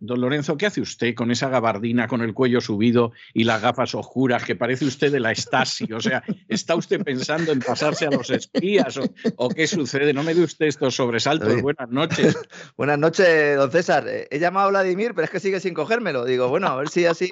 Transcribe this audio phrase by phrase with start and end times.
[0.00, 3.94] Don Lorenzo, ¿qué hace usted con esa gabardina con el cuello subido y las gafas
[3.94, 5.92] oscuras que parece usted de la Stasi?
[5.92, 8.98] O sea, ¿está usted pensando en pasarse a los espías
[9.36, 10.14] o, qué sucede?
[10.14, 11.60] No me dé usted estos sobresaltos.
[11.60, 12.36] Buenas noches.
[12.76, 14.06] Buenas noches, don César.
[14.08, 16.24] He llamado a Vladimir, pero es que sigue sin cogérmelo.
[16.24, 17.30] Digo, bueno, a ver si así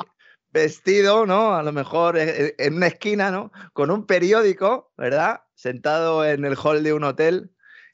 [0.53, 1.55] vestido, ¿no?
[1.55, 3.51] A lo mejor en una esquina, ¿no?
[3.73, 5.41] Con un periódico, ¿verdad?
[5.55, 7.51] Sentado en el hall de un hotel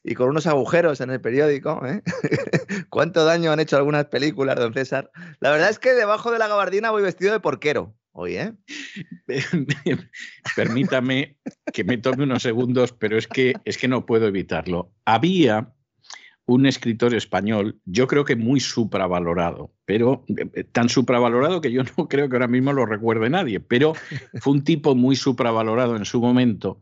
[0.08, 1.82] y con unos agujeros en el periódico.
[1.84, 2.02] ¿eh?
[2.88, 5.10] ¿Cuánto daño han hecho algunas películas, don César?
[5.40, 7.94] La verdad es que debajo de la gabardina voy vestido de porquero.
[8.12, 8.52] Hoy, ¿eh?
[10.56, 11.36] Permítame
[11.72, 14.90] que me tome unos segundos, pero es que, es que no puedo evitarlo.
[15.04, 15.74] Había
[16.48, 22.08] un escritor español, yo creo que muy supravalorado, pero eh, tan supravalorado que yo no
[22.08, 23.92] creo que ahora mismo lo recuerde nadie, pero
[24.40, 26.80] fue un tipo muy supravalorado en su momento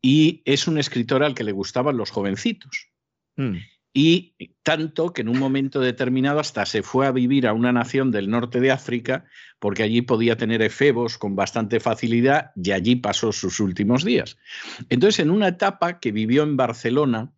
[0.00, 2.88] y es un escritor al que le gustaban los jovencitos.
[3.36, 3.56] Hmm.
[3.92, 8.10] Y tanto que en un momento determinado hasta se fue a vivir a una nación
[8.10, 9.26] del norte de África,
[9.60, 14.36] porque allí podía tener efebos con bastante facilidad y allí pasó sus últimos días.
[14.88, 17.33] Entonces, en una etapa que vivió en Barcelona,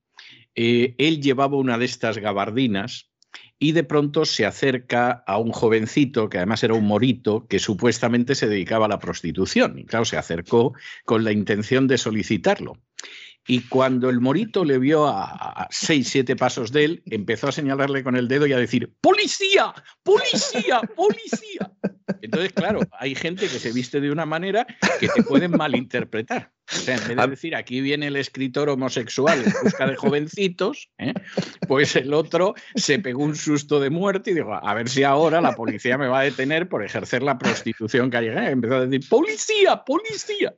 [0.57, 3.11] eh, él llevaba una de estas gabardinas
[3.59, 8.35] y de pronto se acerca a un jovencito, que además era un morito, que supuestamente
[8.35, 9.79] se dedicaba a la prostitución.
[9.79, 10.75] Y claro, se acercó
[11.05, 12.79] con la intención de solicitarlo.
[13.47, 18.03] Y cuando el morito le vio a, seis, siete pasos de él, empezó a señalarle
[18.03, 19.73] con el dedo y a decir, ¡Policía!
[20.03, 20.81] ¡Policía!
[20.97, 21.73] ¡Policía!
[22.23, 24.67] Entonces, claro, hay gente que se viste de una manera
[24.99, 26.53] que te pueden malinterpretar.
[26.73, 30.91] O sea, en vez de decir aquí viene el escritor homosexual en busca de jovencitos,
[30.99, 31.15] ¿eh?
[31.69, 35.41] pues el otro se pegó un susto de muerte y dijo, a ver si ahora
[35.41, 38.51] la policía me va a detener por ejercer la prostitución callejera.
[38.51, 39.85] Empezó a decir, ¡Policía!
[39.85, 40.55] ¡Policía!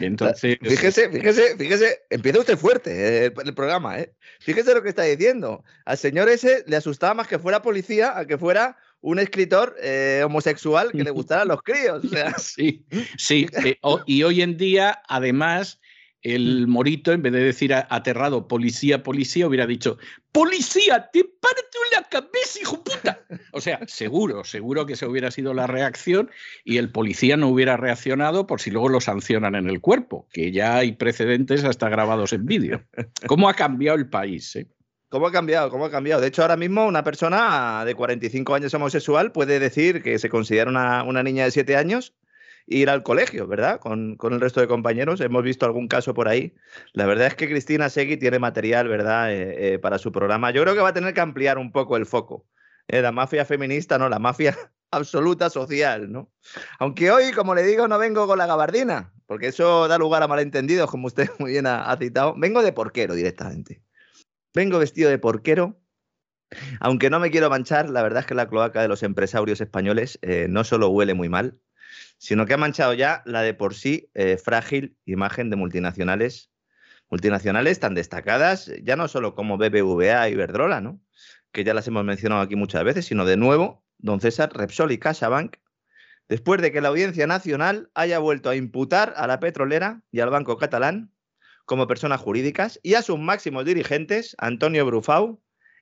[0.00, 0.58] Entonces.
[0.60, 4.12] Fíjese, fíjese, fíjese, empieza usted fuerte eh, el, programa, ¿eh?
[4.40, 5.64] Fíjese lo que está diciendo.
[5.84, 10.22] Al señor ese le asustaba más que fuera policía a que fuera un escritor eh,
[10.24, 12.02] homosexual que le gustaran los críos.
[12.38, 12.84] Sí,
[13.18, 13.46] sí.
[13.64, 15.80] Eh, y hoy en día, además,
[16.22, 19.98] el morito, en vez de decir aterrado, policía, policía, hubiera dicho,
[20.30, 23.20] policía, te parto la cabeza, hijo puta.
[23.52, 26.30] O sea, seguro, seguro que se hubiera sido la reacción
[26.64, 30.52] y el policía no hubiera reaccionado por si luego lo sancionan en el cuerpo, que
[30.52, 32.84] ya hay precedentes hasta grabados en vídeo.
[33.26, 34.54] ¿Cómo ha cambiado el país?
[34.56, 34.68] Eh?
[35.08, 35.70] ¿Cómo ha cambiado?
[35.70, 36.22] ¿Cómo ha cambiado?
[36.22, 40.70] De hecho, ahora mismo una persona de 45 años homosexual puede decir que se considera
[40.70, 42.14] una, una niña de 7 años
[42.72, 43.80] ir al colegio, ¿verdad?
[43.80, 45.20] Con, el resto de compañeros.
[45.20, 46.54] Hemos visto algún caso por ahí.
[46.92, 50.50] La verdad es que Cristina Segui tiene material, ¿verdad?, eh, eh, para su programa.
[50.50, 52.46] Yo creo que va a tener que ampliar un poco el foco.
[52.88, 54.56] Eh, la mafia feminista, no, la mafia
[54.90, 56.32] absoluta social, ¿no?
[56.78, 60.28] Aunque hoy, como le digo, no vengo con la gabardina, porque eso da lugar a
[60.28, 62.34] malentendidos, como usted muy bien ha, citado.
[62.36, 63.82] Vengo de porquero directamente.
[64.54, 65.78] Vengo vestido de porquero
[66.80, 70.18] aunque no me quiero manchar, la verdad es que la cloaca de los empresarios españoles
[70.50, 71.58] no solo huele muy mal,
[72.18, 76.50] sino que ha manchado ya la de por sí eh, frágil imagen de multinacionales,
[77.10, 81.00] multinacionales tan destacadas, ya no solo como BBVA y Iberdrola, ¿no?
[81.52, 84.98] que ya las hemos mencionado aquí muchas veces, sino de nuevo, don César, Repsol y
[84.98, 85.56] CaixaBank,
[86.28, 90.30] después de que la Audiencia Nacional haya vuelto a imputar a la petrolera y al
[90.30, 91.12] Banco Catalán
[91.64, 95.40] como personas jurídicas y a sus máximos dirigentes, Antonio Brufau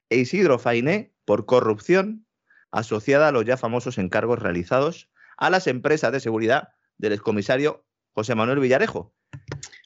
[0.08, 2.26] e Isidro Fainé, por corrupción
[2.72, 5.08] asociada a los ya famosos encargos realizados
[5.40, 9.12] a las empresas de seguridad del excomisario José Manuel Villarejo.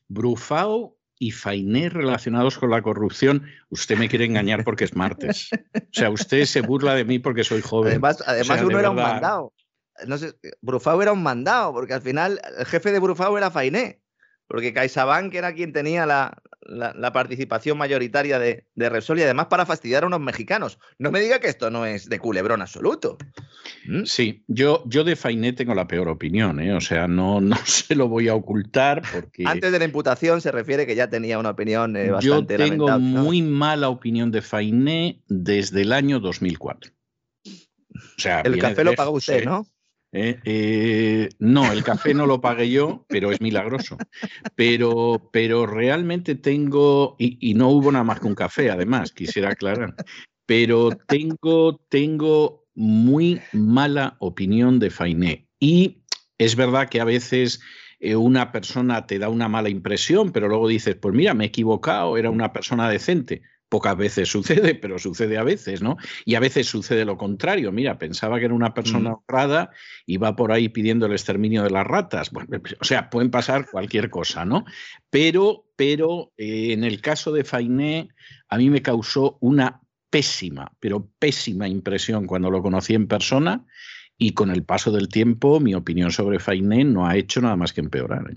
[0.09, 5.49] Brufao y Fainé relacionados con la corrupción, usted me quiere engañar porque es martes.
[5.75, 7.93] O sea, usted se burla de mí porque soy joven.
[7.93, 9.53] Además, además uno era un mandado.
[10.07, 14.03] no sé, Brufau era un mandado, porque al final el jefe de Brufau era Fainé,
[14.49, 19.67] porque CaixaBank era quien tenía la, la, participación mayoritaria de, de, Repsol y además para
[19.67, 20.79] fastidiar a unos mexicanos.
[20.99, 23.19] No me diga que esto no es de culebrón absoluto.
[23.87, 24.05] ¿Mm?
[24.05, 26.73] Sí, yo, yo de Fainé tengo la peor opinión, ¿eh?
[26.75, 29.45] o sea, no, no se lo voy a ocultar porque...
[29.47, 32.99] Antes de la imputación se refiere que ya tenía una opinión eh, bastante Yo tengo
[32.99, 36.93] muy mala opinión de Fainé desde el año 2004.
[37.45, 39.67] O sea, el café lo paga usted, ¿no?
[40.15, 40.41] ¿Eh?
[40.45, 43.99] Eh, no, el café no lo pagué yo, pero es milagroso.
[44.55, 49.95] Pero, pero realmente tengo, y, no hubo nada más que un café, además, quisiera aclarar,
[50.47, 55.49] pero tengo, tengo muy mala opinión de Fainé.
[55.59, 56.05] Y
[56.39, 57.61] es verdad que a veces
[57.99, 61.49] eh, una persona te da una mala impresión, pero luego dices, pues mira, me he
[61.49, 65.97] equivocado, era una persona decente pocas veces sucede, pero sucede a veces, ¿no?
[66.25, 67.73] Y a veces sucede lo contrario.
[67.73, 69.15] Mira, pensaba que era una persona mm.
[69.15, 69.71] honrada
[70.07, 72.31] y va por ahí pidiendo el exterminio de las ratas.
[72.31, 74.65] Bueno, o sea, pueden pasar cualquier cosa, ¿no?
[75.11, 78.09] Pero, pero eh, en el caso de Fainé,
[78.49, 83.67] a mí me causó una pésima, pero pésima impresión cuando lo conocí en persona
[84.17, 87.73] y con el paso del tiempo mi opinión sobre Fainé no ha hecho nada más
[87.73, 88.31] que empeorar.
[88.31, 88.37] ¿eh?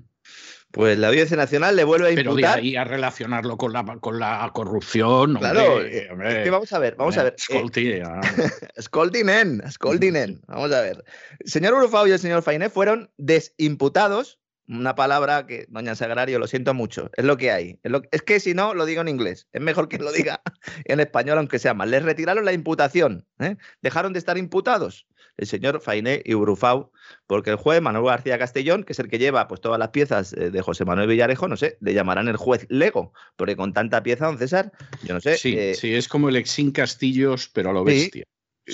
[0.77, 2.35] Pues la Audiencia Nacional le vuelve a imputar.
[2.35, 5.33] Pero de ahí a relacionarlo con la, con la corrupción.
[5.33, 6.07] Claro, es
[6.43, 7.35] que vamos a ver, vamos a ver.
[8.79, 10.39] Scoldinen, Scoldinen.
[10.45, 11.03] Vamos a ver.
[11.39, 14.37] El señor Urufao y el señor Fainé fueron desimputados.
[14.67, 17.09] Una palabra que, doña Sagrario, lo siento mucho.
[17.17, 17.79] Es lo que hay.
[18.11, 19.47] Es, que si no, lo digo en inglés.
[19.53, 20.43] Es mejor que lo diga
[20.85, 21.89] en español, aunque sea mal.
[21.89, 23.25] Les retiraron la imputación.
[23.39, 23.55] ¿eh?
[23.81, 25.07] Dejaron de estar imputados
[25.37, 26.91] el señor Fainé y Urufau,
[27.27, 30.33] porque el juez Manuel García Castellón, que es el que lleva pues, todas las piezas
[30.33, 34.03] eh, de José Manuel Villarejo, no sé, le llamarán el juez Lego, porque con tanta
[34.03, 34.71] pieza, don César,
[35.03, 35.37] yo no sé.
[35.37, 38.25] Sí, eh, sí es como el Exin Castillos, pero a lo bestia.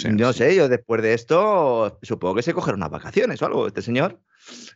[0.09, 3.81] no sé, yo después de esto supongo que se cogerá unas vacaciones o algo, este
[3.81, 4.19] señor.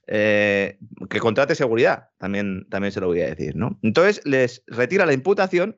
[0.07, 0.77] Eh,
[1.09, 3.77] que contrate seguridad, también, también se lo voy a decir, ¿no?
[3.81, 5.77] Entonces les retira la imputación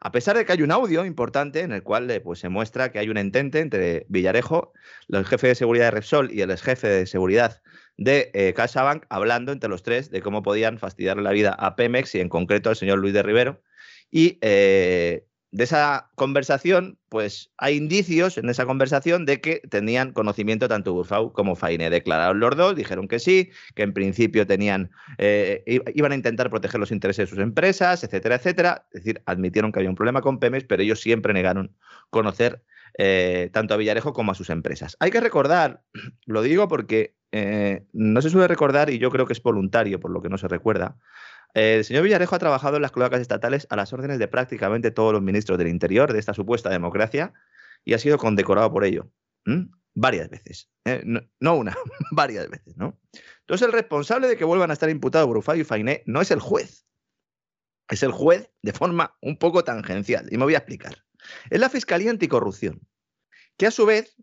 [0.00, 2.92] a pesar de que hay un audio importante en el cual eh, pues, se muestra
[2.92, 4.72] que hay un entente entre Villarejo,
[5.08, 7.60] el jefe de seguridad de Repsol y el ex jefe de seguridad
[7.96, 12.14] de eh, CaixaBank, hablando entre los tres de cómo podían fastidiarle la vida a Pemex
[12.14, 13.60] y en concreto al señor Luis de Rivero.
[14.10, 20.68] Y eh, de esa conversación, pues hay indicios en esa conversación de que tenían conocimiento
[20.68, 21.88] tanto Burfau como Faine.
[21.88, 25.64] Declararon los dos, dijeron que sí, que en principio tenían, eh,
[25.94, 28.86] iban a intentar proteger los intereses de sus empresas, etcétera, etcétera.
[28.92, 31.74] Es decir, admitieron que había un problema con Pemex, pero ellos siempre negaron
[32.10, 32.62] conocer
[32.98, 34.96] eh, tanto a Villarejo como a sus empresas.
[35.00, 35.82] Hay que recordar,
[36.26, 40.10] lo digo porque eh, no se suele recordar y yo creo que es voluntario, por
[40.10, 40.96] lo que no se recuerda,
[41.54, 45.12] el señor Villarejo ha trabajado en las cloacas estatales a las órdenes de prácticamente todos
[45.12, 47.32] los ministros del Interior de esta supuesta democracia
[47.84, 49.10] y ha sido condecorado por ello.
[49.94, 50.70] Varias veces.
[50.84, 51.02] ¿eh?
[51.40, 51.76] No, una,
[52.12, 53.00] varias veces, ¿no?
[53.40, 56.40] Entonces, el responsable de que vuelvan a estar imputados Brufay y Fainé no es el
[56.40, 56.86] juez.
[57.88, 60.28] Es el juez de forma un poco tangencial.
[60.30, 61.04] Y me voy a explicar.
[61.50, 62.86] Es la Fiscalía Anticorrupción,
[63.56, 64.16] que a su vez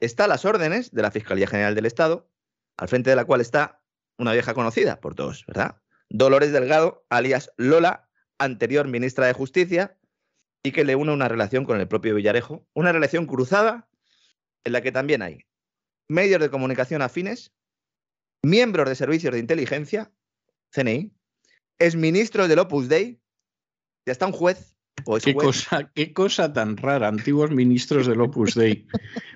[0.00, 2.30] está a las órdenes de la Fiscalía General del Estado,
[2.76, 3.82] al frente de la cual está
[4.18, 5.80] una vieja conocida por todos, ¿verdad?
[6.10, 8.08] Dolores Delgado, alias Lola,
[8.38, 9.98] anterior ministra de Justicia,
[10.62, 13.88] y que le une una relación con el propio Villarejo, una relación cruzada
[14.64, 15.44] en la que también hay
[16.08, 17.52] medios de comunicación afines,
[18.42, 20.10] miembros de servicios de inteligencia,
[20.70, 21.12] CNI,
[21.78, 23.20] exministros del Opus Dei,
[24.06, 24.77] y hasta un juez
[25.22, 28.86] ¿Qué, cosa, qué cosa tan rara, antiguos ministros del Opus Dei.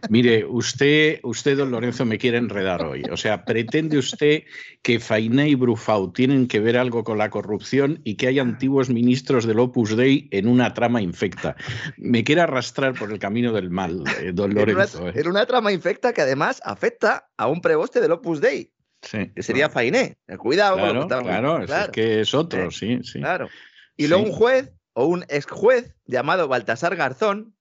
[0.09, 3.03] Mire, usted, usted, don Lorenzo, me quiere enredar hoy.
[3.11, 4.45] O sea, pretende usted
[4.83, 8.91] que Fainé y Brufau tienen que ver algo con la corrupción y que hay antiguos
[8.91, 11.57] ministros del Opus Dei en una trama infecta.
[11.97, 15.09] Me quiere arrastrar por el camino del mal, eh, don Lorenzo.
[15.09, 18.73] Era una, trama infecta que además afecta a un preboste del Opus Dei.
[19.35, 20.17] que sería Fainé.
[20.39, 23.19] Cuidado, claro, claro, es que es otro, sí, sí.
[23.19, 23.49] Claro.
[23.97, 27.57] Y luego un juez o un ex juez llamado Baltasar Garzón,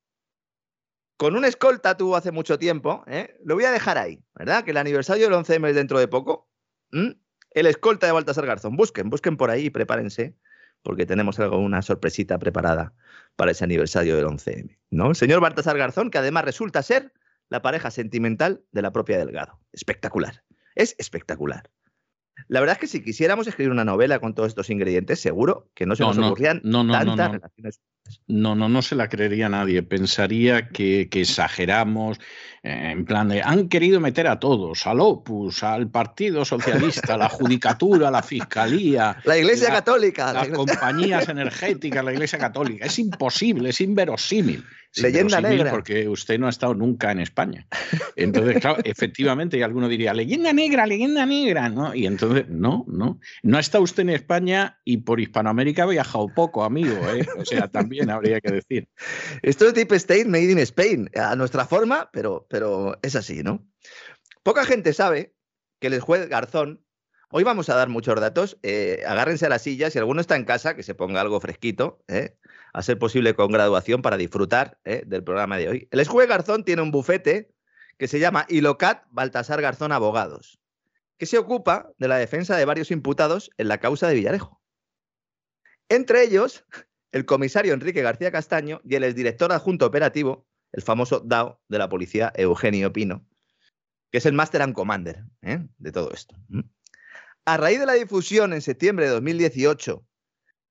[1.18, 3.38] con un escolta tuvo hace mucho tiempo, ¿eh?
[3.46, 4.64] lo voy a dejar ahí, ¿verdad?
[4.64, 6.50] Que el aniversario del 11M es dentro de poco.
[6.92, 8.76] El escolta de Baltasar Garzón.
[8.76, 10.36] Busquen, busquen por ahí y prepárense,
[10.82, 12.96] porque tenemos algo, una sorpresita preparada
[13.36, 14.80] para ese aniversario del 11M.
[14.90, 15.10] ¿no?
[15.10, 17.14] El señor Baltasar Garzón, que además resulta ser
[17.50, 19.60] la pareja sentimental de la propia Delgado.
[19.74, 20.44] Espectacular.
[20.74, 21.70] Es espectacular.
[22.48, 25.86] La verdad es que si quisiéramos escribir una novela con todos estos ingredientes, seguro que
[25.86, 27.82] no se nos ocurrían tantas relaciones.
[28.28, 29.84] No, no, no se la creería nadie.
[29.84, 32.18] Pensaría que, que exageramos,
[32.64, 37.30] eh, en plan de, han querido meter a todos, al Opus, al Partido Socialista, la
[37.30, 39.18] Judicatura, la Fiscalía.
[39.26, 40.34] La Iglesia Católica.
[40.34, 42.86] Las compañías energéticas, la Iglesia Católica.
[42.86, 44.64] Es imposible, es inverosímil.
[44.98, 45.72] Leyenda negra.
[45.72, 47.66] Porque usted no ha estado nunca en España.
[48.16, 51.96] Entonces, claro, efectivamente, y alguno diría, leyenda negra, leyenda negra, ¿no?
[51.96, 53.20] Y entonces, no, no.
[53.42, 57.26] No está usted en España y por Hispanoamérica ha viajado poco, amigo, ¿eh?
[57.38, 58.90] O sea, también habría que decir.
[59.42, 63.68] Esto es Deep State Made in Spain, a nuestra forma, pero, pero es así, ¿no?
[64.44, 65.36] Poca gente sabe
[65.80, 66.84] que el juez Garzón
[67.34, 68.58] Hoy vamos a dar muchos datos.
[68.62, 69.90] Eh, agárrense a la silla.
[69.90, 72.36] Si alguno está en casa, que se ponga algo fresquito, ¿eh?
[72.74, 75.04] a ser posible con graduación para disfrutar ¿eh?
[75.06, 75.88] del programa de hoy.
[75.92, 77.54] El juez Garzón tiene un bufete
[77.98, 80.60] que se llama Ilocat Baltasar Garzón Abogados,
[81.18, 84.62] que se ocupa de la defensa de varios imputados en la causa de Villarejo.
[85.88, 86.66] Entre ellos,
[87.12, 91.90] el comisario Enrique García Castaño y el exdirector adjunto operativo, el famoso DAO de la
[91.90, 93.26] policía Eugenio Pino,
[94.12, 96.36] que es el Master and Commander de todo esto.
[97.46, 100.06] A raíz de la difusión en septiembre de 2018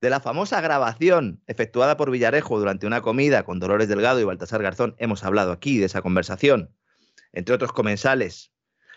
[0.00, 4.62] de la famosa grabación efectuada por Villarejo durante una comida con Dolores Delgado y Baltasar
[4.62, 6.74] Garzón, hemos hablado aquí de esa conversación,
[7.32, 8.50] entre otros comensales,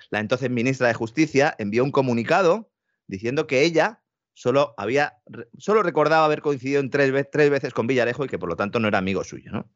[0.10, 2.72] la entonces ministra de Justicia envió un comunicado
[3.08, 4.03] diciendo que ella
[4.34, 5.18] solo, había,
[5.58, 8.88] solo recordaba haber coincidido en tres, veces con Villarejo y que por lo tanto no
[8.88, 9.52] era amigo suyo.
[9.52, 9.70] ¿no?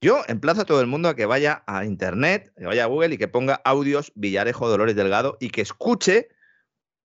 [0.00, 3.14] Yo emplazo a todo el mundo a que vaya a internet, que vaya a Google
[3.14, 6.28] y que ponga audios Villarejo Dolores Delgado y que escuche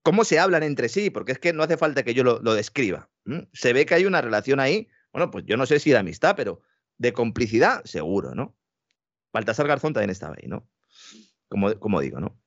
[0.02, 3.08] cómo se hablan entre sí, porque es que no hace falta que yo lo, describa.
[3.52, 6.34] Se ve que hay una relación ahí, bueno, pues yo no sé si de amistad,
[6.36, 6.62] pero
[6.98, 8.56] de complicidad, seguro, ¿no?
[9.32, 10.68] Baltasar Garzón también estaba ahí, ¿no?
[11.48, 12.38] Como, como digo, ¿no?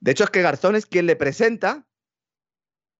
[0.00, 1.86] De hecho, es que Garzón es quien le presenta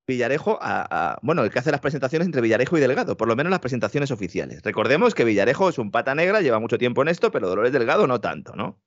[0.06, 3.50] Villarejo a, bueno, el que hace las presentaciones entre Villarejo y Delgado, por lo menos
[3.50, 4.62] las presentaciones oficiales.
[4.62, 8.06] Recordemos que Villarejo es un pata negra, lleva mucho tiempo en esto, pero Dolores Delgado
[8.06, 8.80] no tanto, ¿no?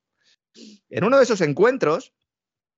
[0.89, 2.13] En uno de esos encuentros,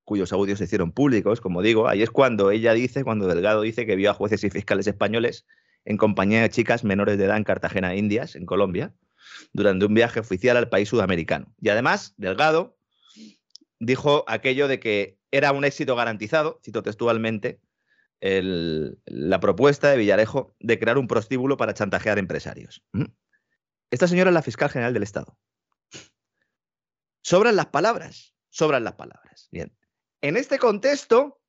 [0.04, 3.86] cuyos audios se hicieron públicos, como digo, ahí es cuando ella dice, cuando Delgado dice
[3.86, 5.46] que vio a jueces y fiscales españoles
[5.86, 8.94] en compañía de chicas menores de edad en Cartagena, Indias, en Colombia,
[9.54, 11.54] durante un viaje oficial al país sudamericano.
[11.60, 12.78] Y además, Delgado
[13.80, 17.60] dijo aquello de que era un éxito garantizado, cito textualmente,
[18.20, 22.84] la propuesta de Villarejo de crear un prostíbulo para chantajear empresarios.
[23.92, 25.38] Esta señora es la fiscal general del Estado.
[27.22, 29.50] Sobran las palabras, sobran las palabras.
[29.52, 29.76] Bien.
[30.22, 31.42] En este contexto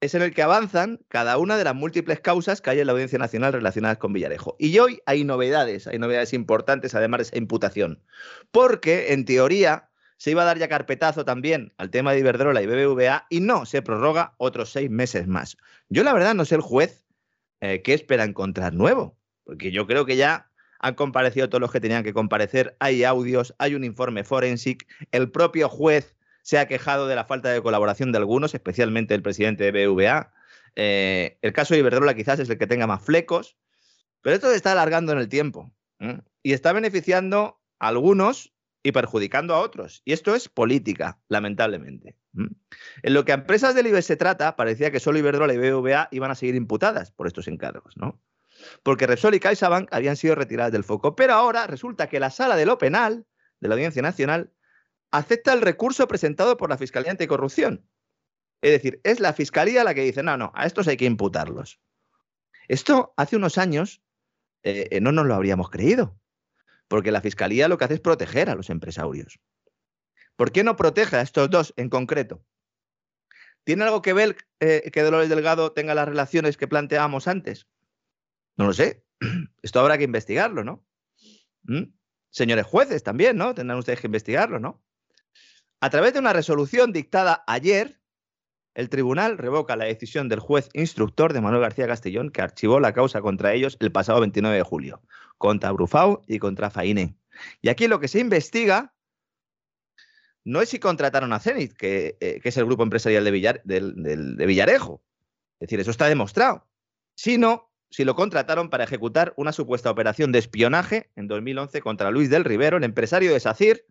[0.00, 2.92] es en el que avanzan cada una de las múltiples causas que hay en la
[2.92, 4.56] Audiencia Nacional relacionadas con Villarejo.
[4.58, 8.02] Y hoy hay novedades, hay novedades importantes además de esa imputación.
[8.50, 12.66] Porque, en teoría, se iba a dar ya carpetazo también al tema de Iberdrola y
[12.66, 15.56] BBVA y no, se prorroga otros seis meses más.
[15.88, 17.06] Yo la verdad no sé el juez
[17.60, 21.80] eh, qué espera encontrar nuevo, porque yo creo que ya han comparecido todos los que
[21.80, 27.06] tenían que comparecer, hay audios, hay un informe forensic, el propio juez se ha quejado
[27.06, 30.32] de la falta de colaboración de algunos, especialmente el presidente de BVA.
[30.76, 33.56] Eh, el caso de Iberdrola quizás es el que tenga más flecos,
[34.22, 35.72] pero esto se está alargando en el tiempo
[36.42, 38.52] y está beneficiando a algunos
[38.88, 40.00] y perjudicando a otros.
[40.06, 42.16] Y esto es política, lamentablemente.
[43.02, 46.08] En lo que a empresas del IBEX se trata, parecía que solo Iberdrola y BVA
[46.10, 48.18] iban a seguir imputadas por estos encargos, ¿no?
[48.82, 51.14] Porque Repsol y CaixaBank habían sido retiradas del foco.
[51.14, 53.26] Pero ahora resulta que la sala de lo penal
[53.60, 54.52] de la Audiencia Nacional
[55.10, 57.86] acepta el recurso presentado por la Fiscalía Anticorrupción.
[58.62, 61.78] Es decir, es la Fiscalía la que dice, no, no, a estos hay que imputarlos.
[62.68, 64.02] Esto hace unos años
[64.62, 66.18] eh, eh, no nos lo habríamos creído,
[66.88, 69.38] porque la Fiscalía lo que hace es proteger a los empresarios.
[70.36, 72.44] ¿Por qué no protege a estos dos en concreto?
[73.64, 77.68] ¿Tiene algo que ver eh, que Dolores Delgado tenga las relaciones que planteábamos antes?
[78.56, 79.04] No lo sé.
[79.62, 80.86] Esto habrá que investigarlo, ¿no?
[81.64, 81.92] ¿Mm?
[82.30, 83.54] Señores jueces también, ¿no?
[83.54, 84.82] Tendrán ustedes que investigarlo, ¿no?
[85.80, 87.97] A través de una resolución dictada ayer,
[88.78, 92.92] el tribunal revoca la decisión del juez instructor de Manuel García Castellón, que archivó la
[92.92, 95.02] causa contra ellos el pasado 29 de julio,
[95.36, 97.16] contra Brufau y contra Fainé.
[97.60, 98.94] Y aquí lo que se investiga
[100.44, 105.02] no es si contrataron a Zenit, que, eh, es el grupo empresarial de, de Villarejo.
[105.58, 106.68] Es decir, eso está demostrado.
[107.16, 112.30] Sino si lo contrataron para ejecutar una supuesta operación de espionaje en 2011 contra Luis
[112.30, 113.84] del Rivero, el empresario de SACIR,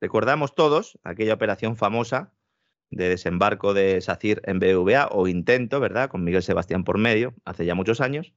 [0.00, 2.32] Recordamos todos aquella operación famosa
[2.90, 6.08] de desembarco de SACIR en BVA o intento, ¿verdad?
[6.10, 8.34] Con Miguel Sebastián por medio, hace ya muchos años.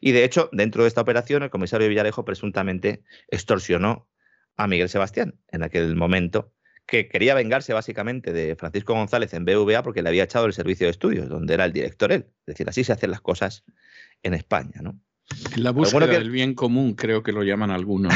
[0.00, 4.08] Y de hecho, dentro de esta operación, el comisario Villarejo presuntamente extorsionó
[4.56, 6.52] a Miguel Sebastián en aquel momento,
[6.86, 10.86] que quería vengarse básicamente de Francisco González en BVA porque le había echado el servicio
[10.86, 12.26] de estudios, donde era el director él.
[12.40, 13.64] Es decir, así se hacen las cosas
[14.22, 15.00] en España, ¿no?
[15.56, 18.14] La búsqueda del bien común creo que lo llaman algunos.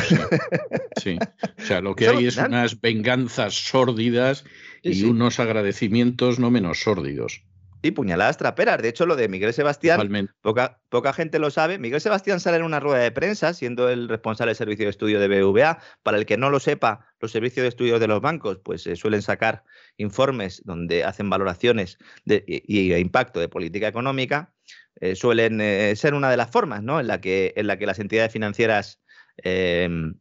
[1.01, 1.19] Sí.
[1.61, 4.45] O sea, lo que hay es unas venganzas sórdidas
[4.83, 7.43] y unos agradecimientos no menos sórdidos.
[7.83, 8.83] Y puñaladas traperas.
[8.83, 11.79] De hecho, lo de Miguel Sebastián, poca, poca, gente lo sabe.
[11.79, 15.19] Miguel Sebastián sale en una rueda de prensa, siendo el responsable del servicio de estudio
[15.19, 15.79] de BVA.
[16.03, 18.97] Para el que no lo sepa, los servicios de estudio de los bancos pues eh,
[18.97, 19.65] suelen sacar
[19.97, 24.53] informes donde hacen valoraciones de, y, impacto de política económica.
[24.97, 27.01] Eh, suelen eh, ser una de las formas ¿no?
[27.01, 29.01] en, la que, en la que las entidades financieras
[29.39, 30.15] em,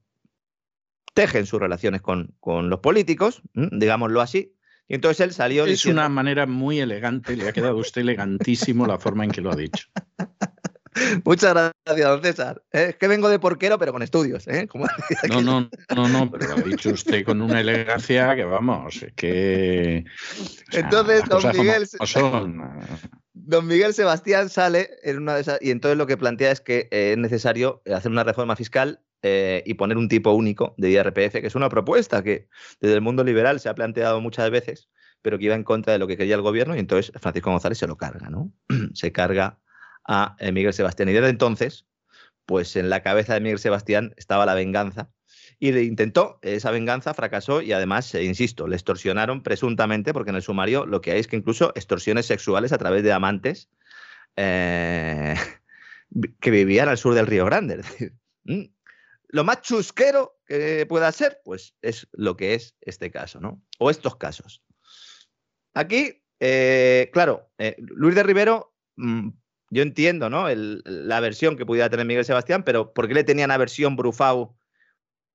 [1.14, 4.56] tejen sus relaciones con, con los políticos, digámoslo así.
[4.88, 5.66] Y entonces él salió.
[5.66, 9.42] Es una manera muy elegante, le ha quedado a usted elegantísimo la forma en que
[9.42, 9.88] lo ha dicho.
[11.26, 11.54] Muchas
[11.86, 12.64] gracias, don César.
[12.72, 14.48] Eh, es que vengo de porquero, pero con estudios.
[14.48, 14.68] ¿eh?
[15.30, 20.06] no, no, no, no, pero lo ha dicho usted con una elegancia que vamos, que.
[20.72, 21.88] entonces, don Miguel.
[23.34, 25.60] Don Miguel Sebastián sale en una de esas.
[25.62, 29.74] Y entonces lo que plantea es que es necesario hacer una reforma fiscal eh, y
[29.74, 32.48] poner un tipo único de IRPF, que es una propuesta que
[32.80, 34.90] desde el mundo liberal se ha planteado muchas veces,
[35.22, 37.78] pero que iba en contra de lo que quería el gobierno, y entonces Francisco González
[37.78, 38.54] se lo carga, ¿no?
[38.94, 39.60] se carga
[40.10, 41.08] a eh, Miguel Sebastián.
[41.10, 41.86] Y desde entonces,
[42.46, 45.12] pues en la cabeza de Miguel Sebastián estaba la venganza.
[45.60, 50.38] Y le intentó, esa venganza fracasó y además, eh, insisto, le extorsionaron presuntamente, porque en
[50.38, 53.70] el sumario lo que hay es que incluso extorsiones sexuales a través de amantes
[54.36, 55.40] que
[56.52, 57.82] vivían al sur del Río Grande.
[59.28, 63.62] Lo más chusquero que pueda ser, pues es lo que es este caso, ¿no?
[63.78, 64.64] O estos casos.
[65.76, 69.30] Aquí, eh, claro, eh, Luis de Rivero, mm,
[69.70, 70.48] yo entiendo, ¿no?
[70.54, 74.56] la versión que pudiera tener Miguel Sebastián, pero ¿por qué le tenían aversión Brufau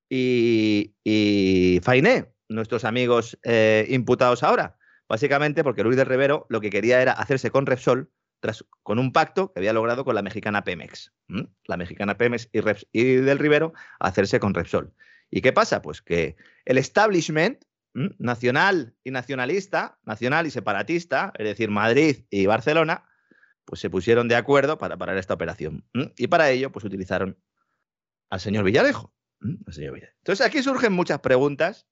[0.09, 4.77] y, y Fainé, nuestros amigos eh, imputados ahora?
[5.09, 8.11] Básicamente porque Luis de Rivero lo que quería era hacerse con Repsol
[8.83, 11.13] con un pacto que había logrado con la mexicana Pemex.
[11.65, 12.61] La mexicana Pemex y,
[12.93, 14.93] y, del Rivero hacerse con Repsol.
[15.31, 15.81] ¿Y qué pasa?
[15.81, 16.37] Pues que
[16.67, 17.65] el establishment
[18.19, 23.05] nacional y nacionalista, nacional y separatista, es decir, Madrid y Barcelona,
[23.65, 25.85] pues se pusieron de acuerdo para parar esta operación.
[26.17, 27.39] Y para ello, pues utilizaron
[28.31, 29.15] al señor Villarejo.
[29.41, 31.87] Entonces aquí surgen muchas preguntas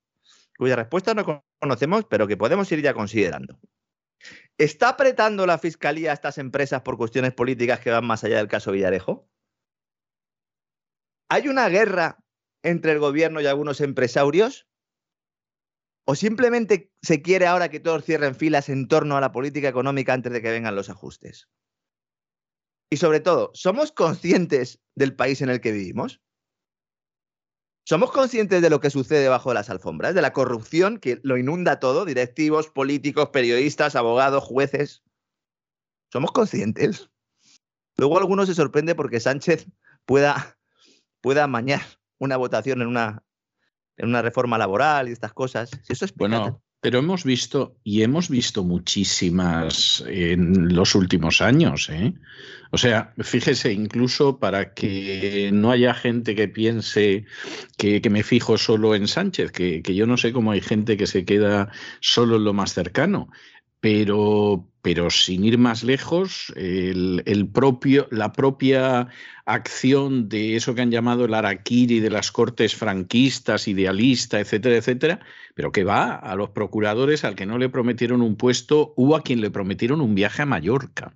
[0.56, 3.58] cuya respuesta no conocemos, pero que podemos ir ya considerando.
[4.58, 8.48] ¿Está apretando la fiscalía a estas empresas por cuestiones políticas que van más allá del
[8.48, 9.28] caso Villarejo?
[11.28, 12.18] ¿Hay una guerra
[12.62, 14.68] entre el gobierno y algunos empresarios?
[16.04, 20.12] ¿O simplemente se quiere ahora que todos cierren filas en torno a la política económica
[20.12, 21.48] antes de que vengan los ajustes?
[22.92, 26.20] Y sobre todo, ¿somos conscientes del país en el que vivimos?
[27.86, 30.14] ¿Somos conscientes de lo que sucede bajo de las alfombras?
[30.14, 35.02] De la corrupción que lo inunda todo, directivos, políticos, periodistas, abogados, jueces.
[36.12, 37.08] ¿Somos conscientes?
[37.96, 39.68] Luego alguno se sorprende porque Sánchez
[40.04, 40.58] pueda,
[41.22, 41.80] pueda amañar
[42.18, 43.24] una votación en una,
[43.96, 45.70] en una reforma laboral y estas cosas.
[45.84, 51.88] Si eso es bueno, pero hemos visto, y hemos visto muchísimas en los últimos años.
[51.88, 52.12] ¿eh?
[52.72, 57.24] O sea, fíjese, incluso para que no haya gente que piense
[57.78, 61.06] que, me fijo solo en Sánchez, que, que, yo no sé cómo hay gente que
[61.06, 63.30] se queda solo en lo más cercano
[63.82, 69.08] pero, pero sin ir más lejos, la propia
[69.44, 75.20] acción de eso que han llamado el araquiri de las cortes franquistas, idealista, etcétera, etcétera,
[75.54, 79.22] pero que va a los procuradores al que no le prometieron un puesto, hubo a
[79.22, 81.14] quien le prometieron un viaje a Mallorca.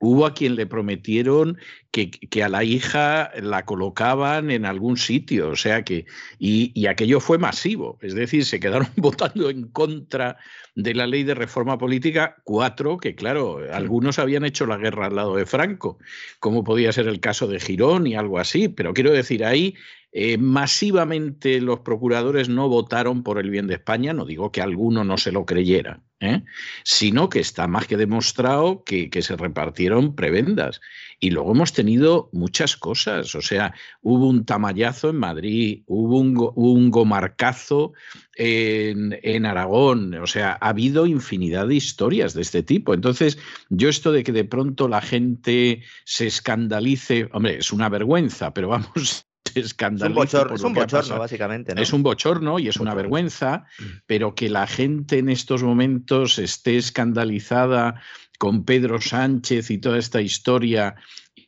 [0.00, 1.58] Hubo a quien le prometieron
[1.90, 6.06] que, a la hija la colocaban en algún sitio, o sea que,
[6.38, 10.36] y, y, aquello fue masivo, es decir, se quedaron votando en contra
[10.76, 15.16] de la ley de reforma política cuatro, que claro, algunos habían hecho la guerra al
[15.16, 15.98] lado de Franco,
[16.38, 19.74] como podía ser el caso de Girón y algo así, pero quiero decir, ahí
[20.10, 25.04] eh, masivamente los procuradores no votaron por el bien de España, no digo que alguno
[25.04, 26.44] no se lo creyera, ¿eh?
[26.82, 30.80] sino que está más que demostrado que, se repartieron prebendas.
[31.20, 36.90] Y luego hemos tenido muchas cosas, o sea, hubo un tamallazo en Madrid, hubo un,
[36.90, 37.92] gomarcazo
[38.34, 42.94] en, en, Aragón, o sea, ha habido infinidad de historias de este tipo.
[42.94, 48.54] Entonces, yo esto de que de pronto la gente se escandalice, hombre, es una vergüenza,
[48.54, 51.74] pero vamos, es un bochorno, es un bochorno básicamente.
[51.80, 53.84] Es un bochorno y es una vergüenza, mm.
[54.06, 58.00] pero que la gente en estos momentos esté escandalizada
[58.38, 60.94] con Pedro Sánchez y toda esta historia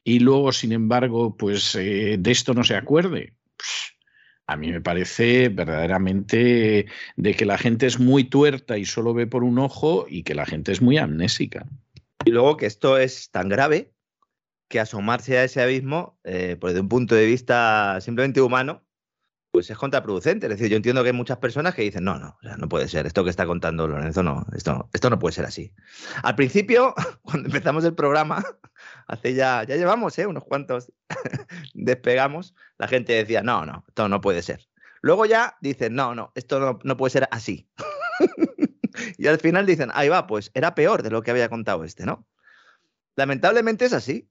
[0.04, 3.34] y luego, sin embargo, pues eh, de esto no se acuerde.
[4.46, 6.86] a mí me parece verdaderamente
[7.16, 10.34] de que la gente es muy tuerta y solo ve por un ojo y que
[10.34, 11.66] la gente es muy amnésica.
[12.24, 13.92] Y luego que esto es tan grave
[14.70, 18.86] que asomarse a ese abismo, eh, pues desde un punto de vista simplemente humano,
[19.50, 20.46] pues es contraproducente.
[20.46, 23.04] Es decir, yo entiendo que hay muchas personas que dicen, no, no, no puede ser,
[23.04, 25.74] esto que está contando Lorenzo, no, esto, esto no puede ser así.
[26.22, 28.44] Al principio, cuando empezamos el programa,
[29.08, 30.26] hace ya, ya llevamos ¿eh?
[30.26, 30.92] unos cuantos
[31.74, 34.68] despegamos, la gente decía, no, no, esto no puede ser.
[35.02, 37.68] Luego ya dicen, no, no, esto no, no puede ser así.
[39.18, 42.06] y al final dicen, ahí va, pues era peor de lo que había contado este,
[42.06, 42.24] ¿no?
[43.16, 44.30] Lamentablemente es así,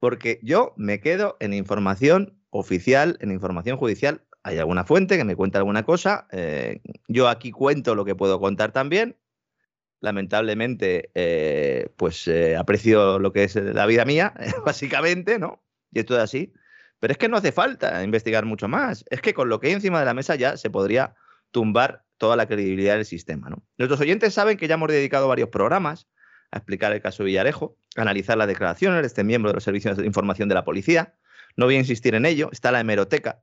[0.00, 5.36] porque yo me quedo en información oficial, en información judicial hay alguna fuente que me
[5.36, 6.26] cuenta alguna cosa.
[6.32, 9.16] Eh, yo aquí cuento lo que puedo contar también.
[10.00, 14.32] Lamentablemente, eh, pues eh, aprecio lo que es la vida mía,
[14.64, 15.62] básicamente, ¿no?
[15.92, 16.54] Y esto es así.
[17.00, 19.04] Pero es que no hace falta investigar mucho más.
[19.10, 21.14] Es que con lo que hay encima de la mesa ya se podría
[21.50, 23.62] tumbar toda la credibilidad del sistema, ¿no?
[23.76, 26.06] Nuestros oyentes saben que ya hemos dedicado varios programas
[26.50, 30.06] a explicar el caso Villarejo, analizar las declaraciones de este miembro de los servicios de
[30.06, 31.14] información de la policía.
[31.56, 33.42] No voy a insistir en ello, está la hemeroteca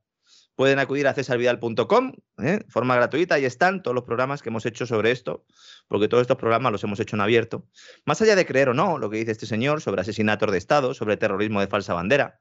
[0.57, 2.61] pueden acudir a cesarvidal.com, ¿eh?
[2.67, 5.45] forma gratuita, ahí están todos los programas que hemos hecho sobre esto,
[5.87, 7.67] porque todos estos programas los hemos hecho en abierto.
[8.05, 10.95] Más allá de creer o no lo que dice este señor sobre asesinatos de Estado,
[10.95, 12.39] sobre terrorismo de falsa bandera,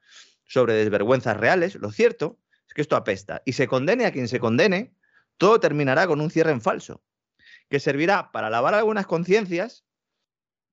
[0.49, 3.43] sobre desvergüenzas reales, lo cierto es que esto apesta.
[3.45, 4.95] Y se condene a quien se condene,
[5.37, 7.03] todo terminará con un cierre en falso,
[7.69, 9.85] que servirá para lavar algunas conciencias,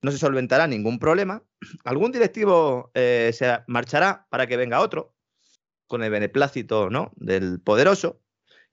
[0.04, 1.44] no se solventará ningún problema,
[1.84, 5.16] algún directivo eh, se marchará para que venga otro,
[5.88, 7.12] con el beneplácito ¿no?
[7.16, 8.22] del poderoso,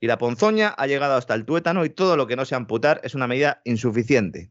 [0.00, 3.00] y la ponzoña ha llegado hasta el tuétano y todo lo que no se amputar
[3.04, 4.50] es una medida insuficiente.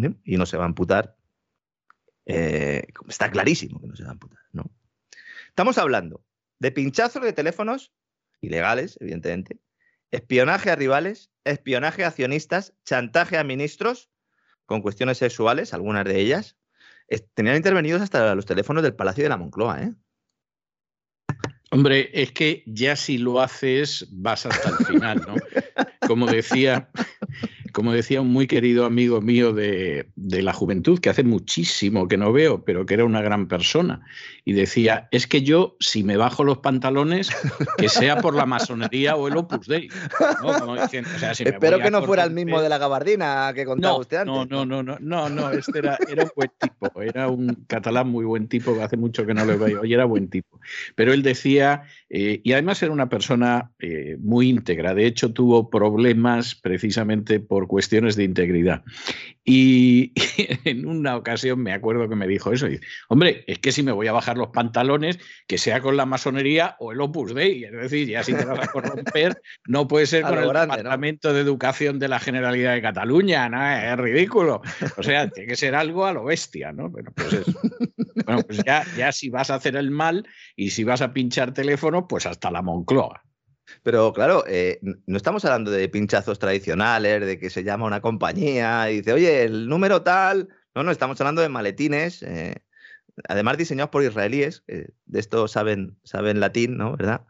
[0.00, 0.14] ¿eh?
[0.24, 1.16] Y no se va a amputar.
[2.24, 4.38] Eh, está clarísimo que no se va a amputar.
[4.52, 4.70] ¿no?
[5.48, 6.24] Estamos hablando
[6.60, 7.92] de pinchazos de teléfonos
[8.40, 9.58] ilegales, evidentemente,
[10.12, 14.08] espionaje a rivales, espionaje a accionistas, chantaje a ministros
[14.66, 16.56] con cuestiones sexuales, algunas de ellas.
[17.34, 19.94] Tenían intervenidos hasta los teléfonos del Palacio de la Moncloa, ¿eh?
[21.70, 25.34] Hombre, es que ya si lo haces vas hasta el final, ¿no?
[26.06, 26.90] Como decía,
[27.76, 32.32] como decía un muy querido amigo mío de, la juventud, que hace muchísimo que no
[32.32, 34.00] veo, pero que era una gran persona,
[34.46, 37.28] y decía, es que yo, si me bajo los pantalones,
[37.76, 39.90] que sea por la masonería o el Opus Dei.
[41.38, 44.34] Espero que no fuera el mismo de la gabardina que contaba usted antes.
[44.34, 48.08] No, no, no, no, no, no, este era, era un buen tipo, era un catalán
[48.08, 50.58] muy buen tipo, que hace mucho que no lo veo, y era buen tipo.
[50.94, 55.68] Pero él decía, eh, y además era una persona eh, muy íntegra, de hecho tuvo
[55.68, 58.82] problemas precisamente por cuestiones de integridad.
[59.44, 60.12] Y,
[60.64, 62.68] en una ocasión me acuerdo que me dijo eso.
[62.68, 66.06] Y, Hombre, es que si me voy a bajar los pantalones, que sea con la
[66.06, 67.64] masonería o el Opus Dei.
[67.64, 71.40] Es decir, ya si te vas a corromper, no puede ser con el Departamento de
[71.40, 73.48] Educación de la Generalidad de Cataluña.
[73.48, 73.64] ¿no?
[73.70, 74.62] Es ridículo.
[74.96, 76.90] O sea, tiene que ser algo a lo bestia, ¿no?
[76.90, 77.44] Bueno, pues
[78.24, 80.26] Bueno, pues ya, ya si vas a hacer el mal
[80.56, 83.22] y si vas a pinchar teléfono, pues hasta la Moncloa.
[83.82, 88.90] Pero claro, eh, no estamos hablando de pinchazos tradicionales, de que se llama una compañía
[88.90, 90.48] y dice, oye, el número tal.
[90.74, 92.56] No, no, estamos hablando de maletines, eh,
[93.28, 96.96] además diseñados por israelíes, de esto saben, saben latín, ¿no?
[96.96, 97.22] ¿Verdad?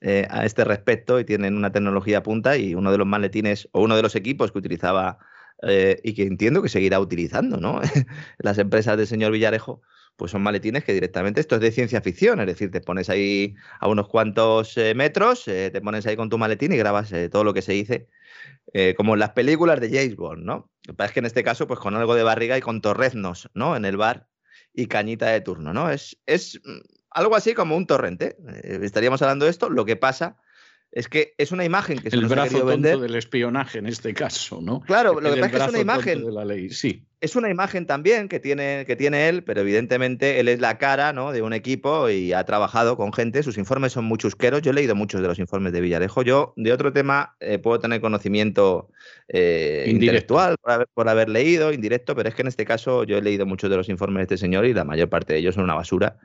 [0.00, 3.82] Eh, a este respecto y tienen una tecnología punta y uno de los maletines o
[3.82, 5.18] uno de los equipos que utilizaba
[6.02, 7.80] y que entiendo que seguirá utilizando, ¿no?
[8.38, 9.80] Las empresas del señor Villarejo
[10.16, 13.54] pues son maletines que directamente esto es de ciencia ficción, es decir, te pones ahí
[13.78, 17.28] a unos cuantos eh, metros, eh, te pones ahí con tu maletín y grabas eh,
[17.28, 18.08] todo lo que se dice,
[18.96, 20.70] como en las películas de James Bond, ¿no?
[20.86, 22.82] Lo que pasa es que en este caso, pues con algo de barriga y con
[22.82, 23.74] torreznos, ¿no?
[23.74, 24.28] En el bar
[24.74, 25.90] y cañita de turno, ¿no?
[25.90, 28.36] Es, es mm, algo así como un torrente.
[28.62, 30.36] estaríamos hablando de esto, lo que pasa
[30.92, 32.98] es que es una imagen que se el nos brazo ha vender.
[32.98, 34.80] del espionaje en este caso, ¿no?
[34.80, 37.48] Claro, lo que pasa es que es una imagen de la ley, sí es una
[37.48, 41.32] imagen también que tiene, que tiene él, pero evidentemente él es la cara ¿no?
[41.32, 43.42] de un equipo y ha trabajado con gente.
[43.42, 44.60] Sus informes son muy chusqueros.
[44.60, 46.22] Yo he leído muchos de los informes de Villarejo.
[46.22, 48.90] Yo, de otro tema, eh, puedo tener conocimiento
[49.28, 50.56] eh, intelectual
[50.92, 53.76] por haber, leído, indirecto, pero es que en este caso yo he leído muchos de
[53.78, 56.18] los informes de este señor y la mayor parte de ellos son una basura,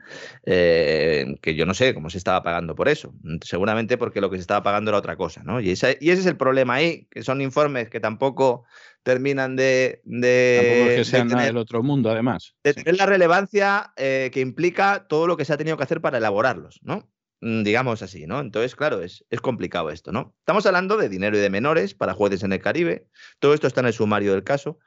[0.44, 3.14] eh, que yo no sé cómo se estaba pagando por eso.
[3.40, 5.42] Seguramente porque lo que se estaba pagando era otra cosa.
[5.42, 5.58] ¿no?
[5.60, 8.64] Y, y ese es el problema ahí, que son informes que tampoco
[9.02, 10.00] terminan de...
[10.04, 12.54] de que sean del otro mundo, además.
[12.62, 16.00] De tener la relevancia eh, que implica todo lo que se ha tenido que hacer
[16.00, 17.10] para elaborarlos, ¿no?
[17.40, 18.40] Mm, digamos así, ¿no?
[18.40, 20.34] Entonces, claro, es, es, complicado esto, ¿no?
[20.38, 23.08] Estamos hablando de dinero y de menores para jueces en el Caribe.
[23.40, 24.78] Todo esto está en el sumario del caso.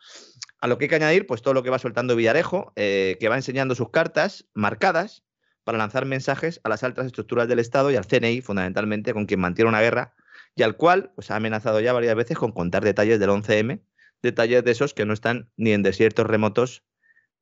[0.60, 3.28] A lo que hay que añadir, pues todo lo que va soltando Villarejo, eh, que
[3.28, 5.24] va enseñando sus cartas marcadas
[5.66, 9.42] para lanzar mensajes a las altas estructuras del Estado y al CNI, fundamentalmente, con quien
[9.42, 10.16] mantiene una guerra
[10.56, 13.82] y al cual pues, ha amenazado ya varias veces con contar detalles del 11M
[14.26, 16.84] detalles de esos que no están ni en desiertos remotos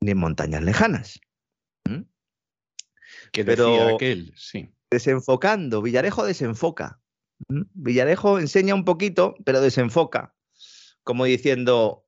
[0.01, 1.19] ni en montañas lejanas.
[3.31, 4.69] Que Pero- decía aquel, sí.
[4.91, 6.99] Desenfocando, Villarejo desenfoca.
[7.47, 7.63] ¿Mm?
[7.73, 10.35] Villarejo enseña un poquito, pero desenfoca.
[11.03, 12.05] Como diciendo,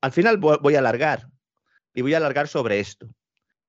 [0.00, 1.28] al final vo- voy a alargar.
[1.94, 3.08] Y voy a alargar sobre esto.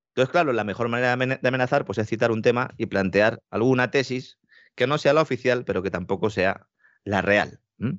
[0.08, 2.86] Entonces, claro, la mejor manera de amen- de amenazar pues, es citar un tema y
[2.86, 4.38] plantear alguna tesis
[4.74, 6.66] que no sea la oficial, pero que tampoco sea
[7.04, 7.60] la real.
[7.78, 7.98] ¿m?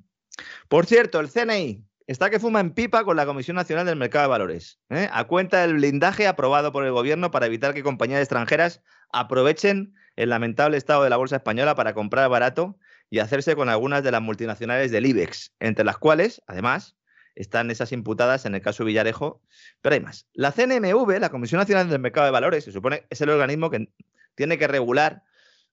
[0.68, 4.24] Por cierto, el CNI está que fuma en pipa con la Comisión Nacional del Mercado
[4.24, 5.10] de Valores, ¿eh?
[5.12, 10.30] a cuenta del blindaje aprobado por el gobierno para evitar que compañías extranjeras aprovechen el
[10.30, 12.78] lamentable estado de la bolsa española para comprar barato
[13.10, 16.96] y hacerse con algunas de las multinacionales del IBEX, entre las cuales, además,
[17.36, 19.42] están esas imputadas en el caso Villarejo,
[19.82, 20.28] pero hay más.
[20.34, 23.90] La CNMV, la Comisión Nacional del Mercado de Valores, se supone es el organismo que
[24.36, 25.24] tiene que regular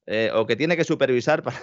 [0.06, 1.58] eh, o que tiene que supervisar para,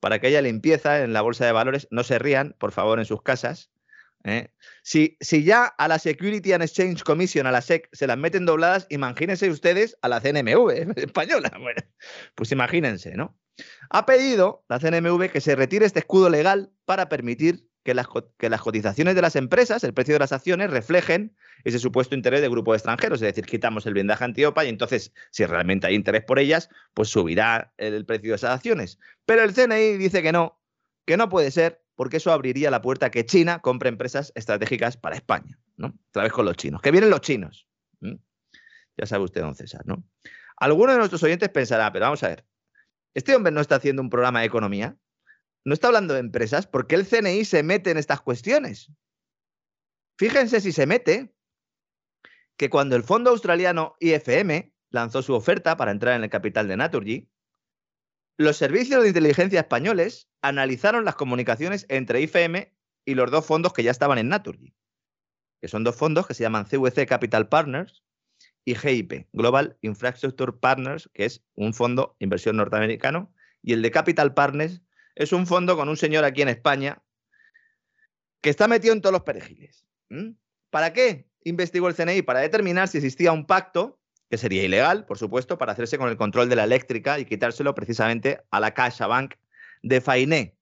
[0.00, 1.88] para que haya limpieza en la bolsa de valores.
[1.90, 3.70] No se rían, por favor, en sus casas.
[4.26, 4.50] ¿Eh?
[4.82, 8.86] Si, ya a la Security and Exchange Commission, a la SEC, se las meten dobladas,
[8.90, 11.50] imagínense ustedes a la CNMV española.
[12.34, 13.38] Pues imagínense, ¿no?
[13.90, 18.34] Ha pedido la CNMV que se retire este escudo legal para permitir que las, co-
[18.36, 22.40] que las cotizaciones de las empresas, el precio de las acciones, reflejen ese supuesto interés
[22.40, 23.22] de grupos extranjeros.
[23.22, 27.08] Es decir, quitamos el blindaje antiopa y entonces, si realmente hay interés por ellas, pues
[27.08, 28.98] subirá el precio de esas acciones.
[29.24, 30.60] Pero el CNI dice que no,
[31.06, 34.96] que no puede ser, porque eso abriría la puerta a que China compre empresas estratégicas
[34.96, 35.98] para España, ¿no?
[36.10, 36.80] Otra vez con los chinos.
[36.82, 37.66] Que vienen los chinos.
[38.00, 40.04] Ya sabe usted, don César, ¿no?
[40.56, 42.46] Alguno de nuestros oyentes pensará, pero vamos a ver,
[43.14, 44.96] ¿este hombre no está haciendo un programa de economía?
[45.64, 46.66] ¿No está hablando de empresas?
[46.66, 48.90] ¿Por qué el CNI se mete en estas cuestiones?
[50.18, 51.34] Fíjense si se mete
[52.56, 56.76] que cuando el fondo australiano IFM lanzó su oferta para entrar en el capital de
[56.76, 57.28] Naturgy,
[58.36, 62.72] los servicios de inteligencia españoles analizaron las comunicaciones entre IFM
[63.04, 64.74] y los dos fondos que ya estaban en Naturgy,
[65.60, 68.02] que son dos fondos que se llaman CVC Capital Partners
[68.64, 74.34] y GIP, Global Infrastructure Partners, que es un fondo inversión norteamericano, y el de Capital
[74.34, 74.82] Partners
[75.14, 77.02] es un fondo con un señor aquí en España
[78.42, 79.86] que está metido en todos los perejiles.
[80.70, 82.22] ¿Para qué investigó el CNI?
[82.22, 83.98] Para determinar si existía un pacto,
[84.30, 87.74] que sería ilegal, por supuesto, para hacerse con el control de la eléctrica y quitárselo
[87.74, 89.34] precisamente a la CaixaBank
[89.82, 90.56] de Fainé.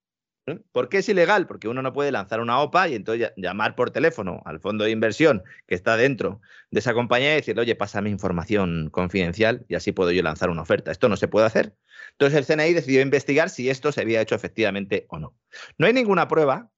[0.45, 0.59] ¿eh?
[0.71, 1.47] ¿Por qué es ilegal?
[1.47, 4.91] Porque uno no puede lanzar una OPA y entonces llamar por teléfono al fondo de
[4.91, 9.91] inversión que está dentro de esa compañía y decirle, oye, pásame información confidencial y así
[9.91, 10.91] puedo yo lanzar una oferta.
[10.91, 11.75] Esto no se puede hacer.
[12.11, 15.35] Entonces el CNI decidió investigar si esto se había hecho efectivamente o no.
[15.77, 16.69] No hay ninguna prueba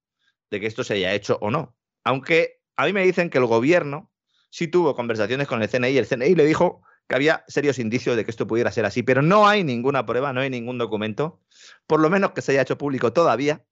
[0.50, 1.76] de que esto se haya hecho o no.
[2.04, 4.10] Aunque a mí me dicen que el gobierno
[4.50, 8.26] sí tuvo conversaciones con el CNI el CNI le dijo que había serios indicios de
[8.26, 11.42] que esto pudiera ser así, pero no hay ninguna prueba, no hay ningún documento,
[11.88, 13.64] por lo menos que se haya hecho público todavía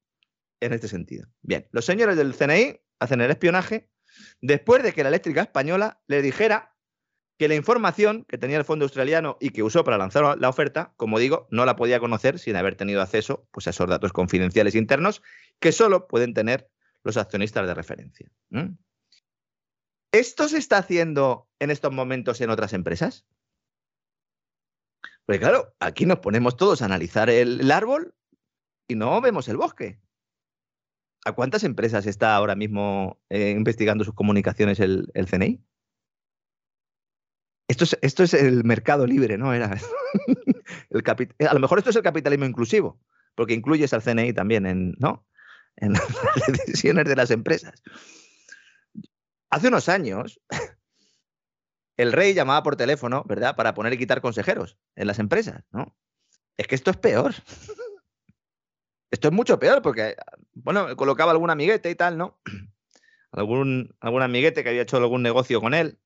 [0.62, 1.28] en este sentido.
[1.42, 3.90] Bien, los señores del CNI hacen el espionaje
[4.42, 6.76] después de que la eléctrica española le dijera
[7.38, 10.94] que la información que tenía el fondo australiano y que usó para lanzar la oferta,
[10.96, 14.76] como digo, no la podía conocer sin haber tenido acceso pues, a esos datos confidenciales
[14.76, 15.22] internos
[15.60, 16.70] que solo pueden tener
[17.04, 18.32] los accionistas de referencia.
[20.16, 23.26] ¿Esto se está haciendo en estos momentos en otras empresas?
[25.26, 28.16] Porque claro, aquí nos ponemos todos a analizar el, árbol
[28.88, 30.00] y no vemos el bosque.
[31.26, 35.62] ¿A cuántas empresas está ahora mismo eh, investigando sus comunicaciones el, CNI?
[37.68, 37.84] Esto
[38.24, 39.54] es, el mercado libre, ¿no?
[39.54, 39.72] Era
[41.50, 43.02] a lo mejor esto es el capitalismo inclusivo,
[43.36, 45.28] porque incluyes al CNI también en, ¿no?
[45.76, 45.92] en
[46.36, 47.84] las decisiones de las empresas.
[49.56, 50.42] Hace unos años,
[51.96, 55.96] el rey llamaba por teléfono, ¿verdad?, para poner y quitar consejeros en las empresas, ¿no?
[56.58, 57.34] Es que esto es peor.
[59.12, 60.18] Esto es mucho peor porque,
[60.56, 62.38] bueno, colocaba algún amiguete y tal, ¿no?
[63.32, 66.00] Algún, algún amiguete que había hecho algún negocio con él.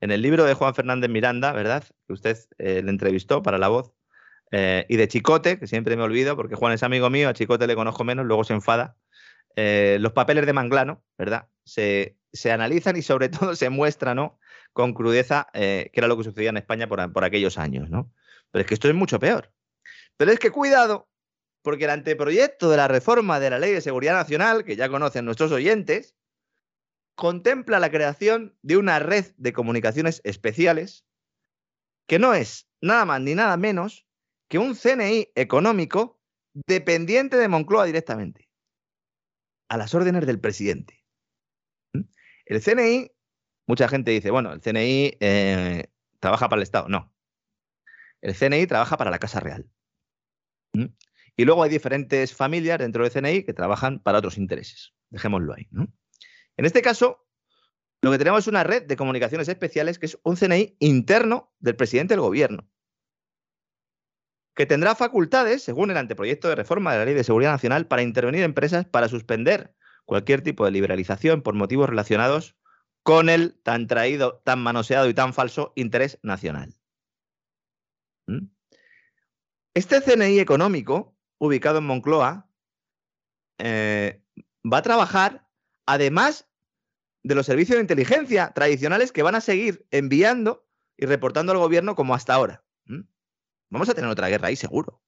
[0.00, 1.84] En el libro de Juan Fernández Miranda, ¿verdad?
[2.08, 3.92] Que usted eh, le entrevistó para La Voz.
[4.50, 7.68] eh, y de Chicote, que siempre me olvido porque Juan es amigo mío, a Chicote
[7.68, 8.96] le conozco menos, luego se enfada.
[9.54, 11.48] Eh, los papeles de Manglano, ¿verdad?
[11.64, 14.38] Se, se analizan y sobre todo se muestran, ¿no?
[14.72, 18.12] Con crudeza eh, qué era lo que sucedía en España por, por aquellos años, ¿no?
[18.50, 19.52] Pero es que esto es mucho peor.
[20.16, 21.08] Pero es que cuidado,
[21.62, 25.24] porque el anteproyecto de la reforma de la Ley de Seguridad Nacional, que ya conocen
[25.24, 26.14] nuestros oyentes,
[27.14, 31.04] contempla la creación de una red de comunicaciones especiales
[32.06, 34.06] que no es nada más ni nada menos
[34.48, 36.20] que un CNI económico
[36.52, 38.48] dependiente de Moncloa directamente,
[39.68, 41.05] a las órdenes del presidente.
[42.46, 43.10] El CNI,
[43.66, 46.88] mucha gente dice, bueno, el CNI eh, trabaja para el Estado.
[46.88, 47.12] No.
[48.22, 49.68] El CNI trabaja para la Casa Real.
[50.72, 50.86] ¿Mm?
[51.36, 54.94] Y luego hay diferentes familias dentro del CNI que trabajan para otros intereses.
[55.10, 55.68] Dejémoslo ahí.
[56.56, 57.26] En este caso,
[58.00, 61.76] lo que tenemos es una red de comunicaciones especiales que es un CNI interno del
[61.76, 62.68] presidente del gobierno.
[64.54, 68.00] que tendrá facultades, según el anteproyecto de reforma de la Ley de Seguridad Nacional, para
[68.00, 69.74] intervenir en empresas para suspender
[70.06, 72.56] cualquier tipo de liberalización por motivos relacionados
[73.02, 76.74] con el tan traído, tan manoseado y tan falso interés nacional.
[78.26, 78.46] ¿Mm?
[79.74, 82.50] Este CNI económico, ubicado en Moncloa,
[83.58, 84.22] eh,
[84.64, 85.46] va a trabajar,
[85.86, 86.48] además
[87.22, 90.66] de los servicios de inteligencia tradicionales que van a seguir enviando
[90.96, 92.64] y reportando al gobierno como hasta ahora.
[92.86, 93.02] ¿Mm?
[93.70, 95.02] Vamos a tener otra guerra ahí, seguro.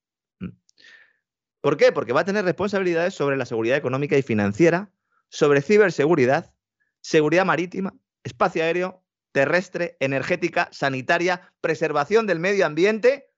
[1.60, 1.92] ¿Por qué?
[1.92, 4.92] Porque va a tener responsabilidades sobre la seguridad económica y financiera,
[5.28, 6.54] sobre ciberseguridad,
[7.00, 13.30] seguridad marítima, espacio aéreo, terrestre, energética, sanitaria, preservación del medio ambiente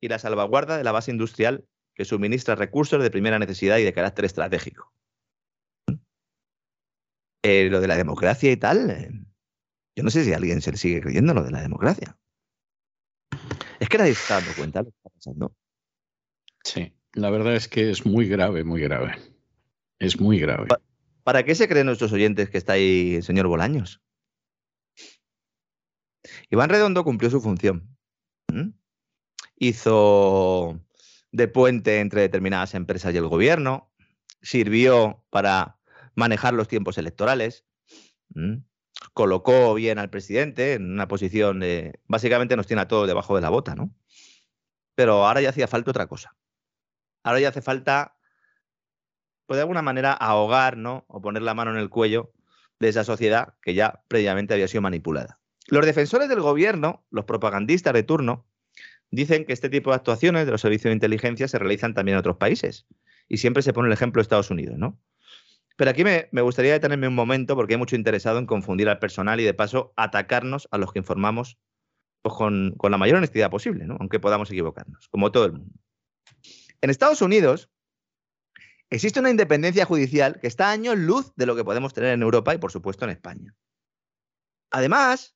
[0.00, 3.92] y la salvaguarda de la base industrial que suministra recursos de primera necesidad y de
[3.92, 4.92] carácter estratégico.
[7.42, 9.10] Eh, lo de la democracia y tal, eh,
[9.96, 12.18] yo no sé si alguien se le sigue creyendo lo de la democracia.
[13.78, 15.56] Es que nadie está dando cuenta de lo que está pasando.
[16.64, 19.16] Sí, la verdad es que es muy grave, muy grave.
[19.98, 20.68] Es muy grave.
[21.22, 24.02] ¿Para qué se creen nuestros oyentes que está ahí el señor Bolaños?
[26.50, 27.96] Iván Redondo cumplió su función.
[29.56, 30.80] Hizo
[31.32, 33.92] de puente entre determinadas empresas y el gobierno,
[34.42, 35.78] sirvió para
[36.14, 37.64] manejar los tiempos electorales,
[39.14, 42.00] colocó bien al presidente en una posición de...
[42.06, 43.94] Básicamente nos tiene a todos debajo de la bota, ¿no?
[44.94, 46.36] Pero ahora ya hacía falta otra cosa.
[47.24, 48.16] Ahora ya hace falta,
[49.46, 51.04] pues de alguna manera, ahogar, ¿no?
[51.08, 52.32] O poner la mano en el cuello
[52.78, 55.40] de esa sociedad que ya previamente había sido manipulada.
[55.66, 58.46] Los defensores del gobierno, los propagandistas de turno,
[59.10, 62.20] dicen que este tipo de actuaciones de los servicios de inteligencia se realizan también en
[62.20, 62.86] otros países.
[63.28, 65.00] Y siempre se pone el ejemplo de Estados Unidos, ¿no?
[65.76, 69.40] Pero aquí me, gustaría detenerme un momento porque hay mucho interesado en confundir al personal
[69.40, 71.58] y de paso atacarnos a los que informamos
[72.22, 73.96] pues, con, la mayor honestidad posible, ¿no?
[73.98, 75.74] aunque podamos equivocarnos, como todo el mundo.
[76.84, 77.70] En Estados Unidos
[78.90, 82.20] existe una independencia judicial que está a años luz de lo que podemos tener en
[82.20, 83.54] Europa y por supuesto en España.
[84.70, 85.34] Además,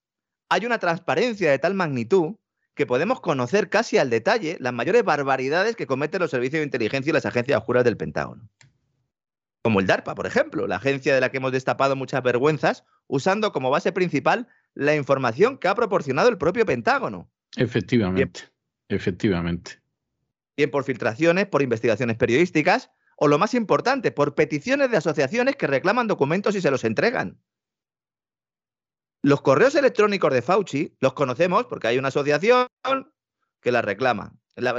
[0.50, 2.34] hay una transparencia de tal magnitud
[2.74, 7.08] que podemos conocer casi al detalle las mayores barbaridades que cometen los servicios de inteligencia
[7.08, 8.50] y las agencias oscuras del Pentágono
[9.62, 13.52] como el DARPA, por ejemplo, la agencia de la que hemos destapado muchas vergüenzas, usando
[13.52, 17.30] como base principal la información que ha proporcionado el propio Pentágono.
[17.56, 18.44] Efectivamente,
[18.88, 19.80] efectivamente.
[20.58, 25.68] Bien por filtraciones, por investigaciones periodísticas, o lo más importante, por peticiones de asociaciones que
[25.68, 27.40] reclaman documentos y se los entregan.
[29.22, 32.66] Los correos electrónicos de Fauci los conocemos porque hay una asociación
[33.60, 34.34] que las reclama.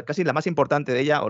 [0.06, 1.22] casi la más importante de ella,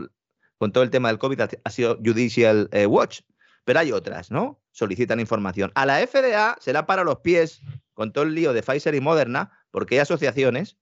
[0.57, 3.21] con todo el tema del COVID, ha sido Judicial eh, Watch,
[3.65, 4.63] pero hay otras, ¿no?
[4.71, 5.71] Solicitan información.
[5.75, 7.61] A la FDA se la para los pies
[7.93, 10.79] con todo el lío de Pfizer y Moderna, porque hay asociaciones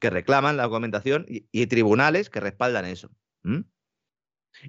[0.00, 3.10] que reclaman la documentación y, tribunales que respaldan eso.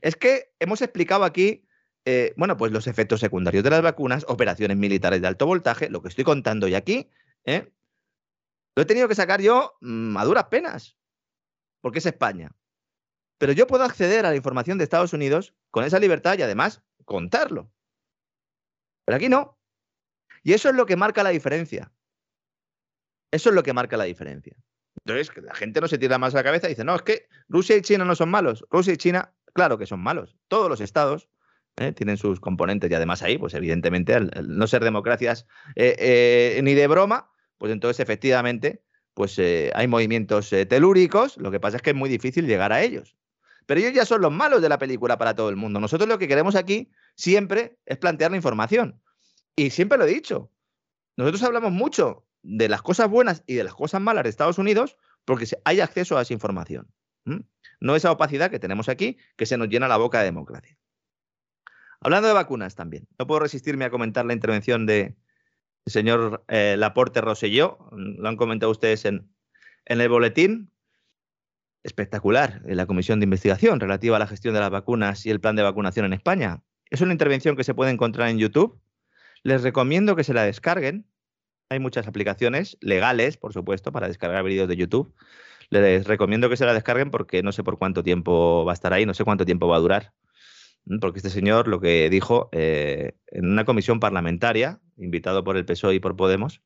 [0.02, 1.66] Es que hemos explicado aquí,
[2.06, 6.02] eh, bueno, pues los efectos secundarios de las vacunas, operaciones militares de alto voltaje, lo
[6.02, 7.10] que estoy contando hoy aquí,
[7.46, 7.72] ¿eh?
[8.76, 10.98] lo he tenido que sacar yo mm, a duras penas,
[11.80, 12.54] porque es España.
[13.38, 16.84] Pero yo puedo acceder a la información de Estados Unidos con esa libertad y además
[17.06, 17.72] contarlo.
[19.06, 19.58] Pero aquí no.
[20.44, 21.92] Y eso es lo que marca la diferencia.
[23.32, 24.56] Eso es lo que marca la diferencia.
[25.06, 27.28] Entonces, la gente no se tira más a la cabeza y dice, no, es que
[27.50, 28.66] Rusia y China no son malos.
[28.70, 30.36] Rusia y China, claro que son malos.
[30.48, 31.30] Todos los estados
[31.78, 31.92] ¿eh?
[31.92, 36.74] tienen sus componentes y además ahí, pues evidentemente, al, no ser democracias eh, eh, ni
[36.76, 38.84] de broma, pues entonces efectivamente,
[39.14, 41.38] pues hay movimientos telúricos.
[41.38, 43.18] Lo que pasa es que es muy difícil llegar a ellos.
[43.66, 45.80] Pero ellos ya son los malos de la película para todo el mundo.
[45.80, 49.02] Nosotros lo que queremos aquí siempre es plantear la información.
[49.56, 50.52] Y siempre lo he dicho.
[51.18, 54.98] Nosotros hablamos mucho de las cosas buenas y de las cosas malas de Estados Unidos
[55.26, 56.88] porque hay acceso a esa información.
[57.80, 60.78] No esa opacidad que tenemos aquí que se nos llena la boca de democracia.
[62.00, 65.16] Hablando de vacunas también, no puedo resistirme a comentar la intervención del
[65.86, 69.32] de señor eh, Laporte Roselló, lo han comentado ustedes en,
[69.86, 70.72] en el boletín,
[71.84, 75.40] espectacular en la comisión de investigación relativa a la gestión de las vacunas y el
[75.40, 76.64] plan de vacunación en España.
[76.90, 78.80] Es una intervención que se puede encontrar en YouTube.
[79.44, 81.08] Les recomiendo que se la descarguen.
[81.72, 85.16] Hay muchas aplicaciones legales, por supuesto, para descargar vídeos de YouTube.
[85.70, 88.92] Les recomiendo que se la descarguen porque no sé por cuánto tiempo va a estar
[88.92, 90.12] ahí, no sé cuánto tiempo va a durar.
[91.00, 95.96] Porque este señor lo que dijo eh, en una comisión parlamentaria, invitado por el PSOE
[95.96, 96.62] y por Podemos,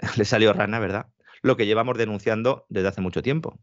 [0.16, 1.06] le salió rana, ¿verdad?
[1.42, 3.60] lo que llevamos denunciando desde hace mucho tiempo.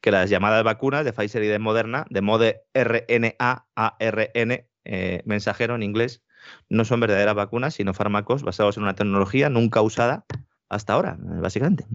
[0.00, 5.74] Que las llamadas vacunas de Pfizer y de Moderna, de mode RNA, ARN, eh, mensajero
[5.74, 6.24] en inglés,
[6.68, 10.24] no son verdaderas vacunas, sino fármacos basados en una tecnología nunca usada
[10.68, 11.86] hasta ahora, básicamente.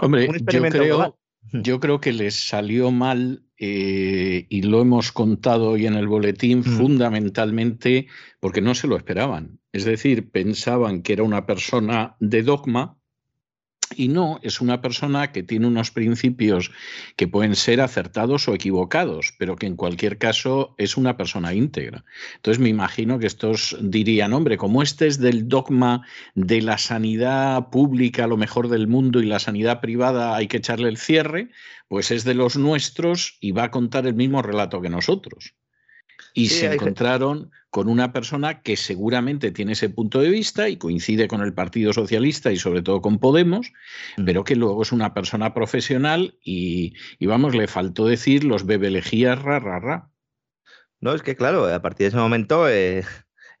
[0.00, 1.18] Hombre, yo creo,
[1.52, 6.64] Yo creo que les salió mal eh, y lo hemos contado hoy en el boletín
[6.64, 8.06] fundamentalmente
[8.40, 9.58] porque no se lo esperaban.
[9.72, 12.99] Es decir, pensaban que era una persona de dogma
[13.96, 16.70] y no, es una persona que tiene unos principios
[17.16, 22.04] que pueden ser acertados o equivocados, pero que en cualquier caso es una persona íntegra.
[22.36, 27.70] Entonces me imagino que estos dirían, hombre, como este es del dogma de la sanidad
[27.70, 31.50] pública, lo mejor del mundo, y la sanidad privada hay que echarle el cierre,
[31.88, 35.54] pues es de los nuestros y va a contar el mismo relato que nosotros.
[36.32, 41.28] Y se encontraron con una persona que seguramente tiene ese punto de vista y coincide
[41.28, 43.72] con el Partido Socialista y sobre todo con Podemos,
[44.16, 44.24] mm.
[44.24, 49.60] pero que luego es una persona profesional y, vamos, le faltó decir los bebelejías ra,
[49.60, 50.10] ra, ra.
[51.00, 53.04] No, es que claro, a partir de ese momento eh,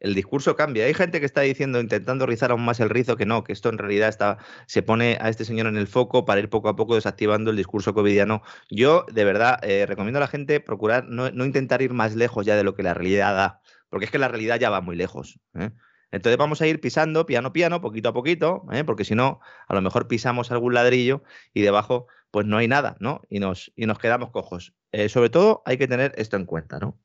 [0.00, 0.86] el discurso cambia.
[0.86, 3.68] Hay gente que está diciendo, intentando rizar aún más el rizo, que no, que esto
[3.68, 6.76] en realidad está, se pone a este señor en el foco para ir poco a
[6.76, 8.42] poco desactivando el discurso covidiano.
[8.70, 12.44] Yo, de verdad, eh, recomiendo a la gente procurar no, no, intentar ir más lejos
[12.46, 14.96] ya de lo que la realidad da porque es que la realidad ya va muy
[14.96, 15.38] lejos.
[15.54, 15.70] ¿eh?
[16.12, 18.84] Entonces vamos a ir pisando piano piano, poquito a poquito, ¿eh?
[18.84, 21.22] porque si no, a lo mejor pisamos algún ladrillo
[21.52, 23.22] y debajo pues no hay nada, ¿no?
[23.28, 24.72] Y nos, y nos quedamos cojos.
[24.92, 26.96] Eh, sobre todo hay que tener esto en cuenta, ¿no?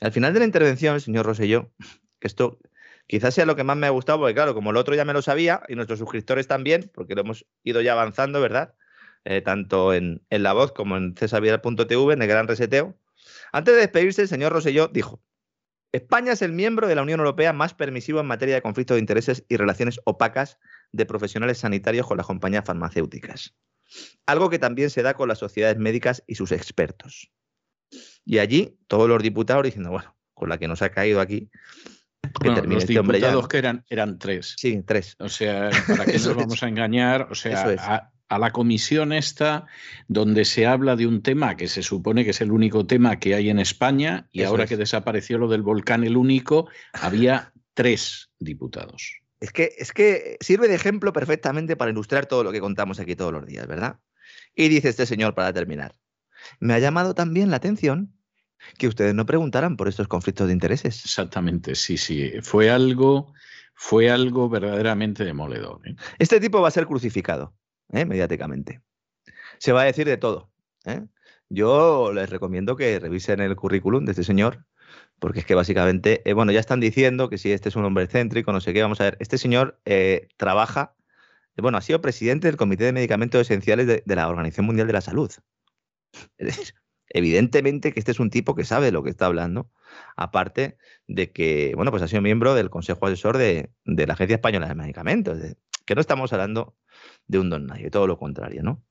[0.00, 1.72] Al final de la intervención, señor Rosselló,
[2.20, 2.60] que esto
[3.08, 5.12] quizás sea lo que más me ha gustado, porque claro, como el otro ya me
[5.12, 8.74] lo sabía y nuestros suscriptores también, porque lo hemos ido ya avanzando, ¿verdad?
[9.44, 12.96] tanto en, en, La Voz como en cesarvidal.tv, en el Gran Reseteo.
[13.52, 15.20] Antes de despedirse, el señor Rosselló dijo,
[15.92, 19.00] España es el miembro de la Unión Europea más permisivo en materia de conflicto de
[19.00, 20.58] intereses y relaciones opacas
[20.92, 23.54] de profesionales sanitarios con las compañías farmacéuticas.
[24.26, 27.32] Algo que también se da con las sociedades médicas y sus expertos.
[28.24, 31.50] Y allí todos los diputados diciendo, bueno, con la que nos ha caído aquí,
[32.40, 34.54] que los este diputados que eran, eran tres.
[34.58, 35.16] Sí, tres.
[35.18, 37.28] O sea, ¿para qué nos vamos a engañar?
[37.30, 39.66] O sea, a la comisión esta,
[40.08, 43.34] donde se habla de un tema que se supone que es el único tema que
[43.34, 49.14] hay en España, y ahora que desapareció lo del volcán el único, había tres diputados.
[49.40, 53.16] Es que, es que sirve de ejemplo perfectamente para ilustrar todo lo que contamos aquí
[53.16, 54.00] todos los días, ¿verdad?
[54.54, 55.94] Y dice este señor para terminar,
[56.60, 58.12] me ha llamado también la atención
[58.76, 61.04] que ustedes no preguntaran por estos conflictos de intereses.
[61.04, 62.32] Exactamente, sí, sí.
[62.42, 63.32] Fue algo,
[63.74, 65.80] fue algo verdaderamente demoledor.
[65.86, 65.94] ¿eh?
[66.18, 67.54] Este tipo va a ser crucificado.
[67.92, 68.04] ¿Eh?
[68.04, 68.80] mediáticamente.
[69.58, 70.50] Se va a decir de todo.
[70.84, 71.06] ¿eh?
[71.48, 74.64] Yo les recomiendo que revisen el currículum de este señor,
[75.18, 78.06] porque es que básicamente, eh, bueno, ya están diciendo que si este es un hombre
[78.06, 79.80] céntrico, no sé qué, vamos a ver, este señor
[80.36, 80.94] trabaja,
[81.56, 85.00] bueno, ha sido presidente del Comité de Medicamentos Esenciales de, la Organización Mundial de la
[85.00, 85.30] Salud.
[87.10, 89.70] Evidentemente que este es un tipo que sabe lo que está hablando,
[90.14, 90.76] aparte
[91.06, 94.68] de que, bueno, pues ha sido miembro del Consejo Asesor de, de la Agencia Española
[94.68, 95.38] de Medicamentos,
[95.88, 96.76] que no estamos hablando
[97.28, 98.84] de un don nadie, todo lo contrario, ¿no?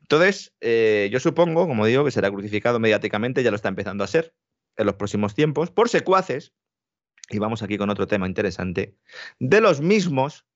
[0.00, 4.06] Entonces, eh, yo supongo, como digo, que será crucificado mediáticamente, ya lo está empezando a
[4.06, 4.34] ser
[4.78, 6.54] en los próximos tiempos, por secuaces,
[7.28, 8.96] y vamos aquí con otro tema interesante,
[9.38, 10.46] de los mismos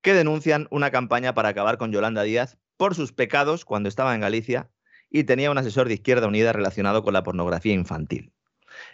[0.00, 4.20] que denuncian una campaña para acabar con Yolanda Díaz por sus pecados cuando estaba en
[4.20, 4.70] Galicia
[5.10, 8.32] y tenía un asesor de Izquierda Unida relacionado con la pornografía infantil.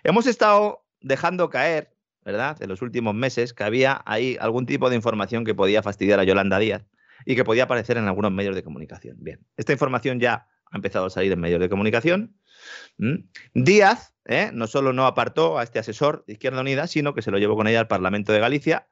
[0.03, 1.95] Hemos estado dejando caer,
[2.25, 6.21] ¿verdad?, en los últimos meses que había ahí algún tipo de información que podía fastidiar
[6.21, 6.85] a Yolanda Díaz
[7.27, 9.17] y que podía aparecer en algunos medios de comunicación.
[9.21, 12.37] Bien, esta información ya ha empezado a salir en medios de comunicación.
[13.55, 14.51] Díaz ¿eh?
[14.53, 17.57] no solo no apartó a este asesor de Izquierda Unida, sino que se lo llevó
[17.57, 18.89] con ella al Parlamento de Galicia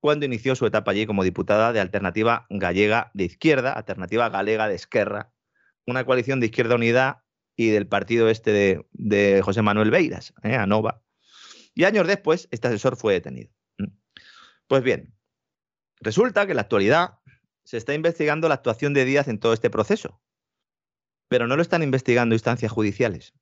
[0.00, 4.74] cuando inició su etapa allí como diputada de Alternativa Gallega de Izquierda, Alternativa Galega de
[4.74, 5.32] Esquerra,
[5.86, 7.24] una coalición de Izquierda Unida
[7.54, 10.56] y del partido este de, José Manuel Beiras, ¿eh?
[10.56, 11.02] ANOVA.
[11.74, 13.50] Y años después, este asesor fue detenido.
[14.66, 15.14] Pues bien,
[16.00, 17.18] resulta que en la actualidad
[17.64, 20.20] se está investigando la actuación de Díaz en todo este proceso,
[21.28, 23.34] pero no lo están investigando instancias judiciales.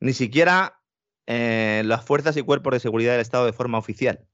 [0.00, 0.82] Ni siquiera
[1.26, 4.26] eh, las fuerzas y cuerpos de seguridad del Estado de forma oficial,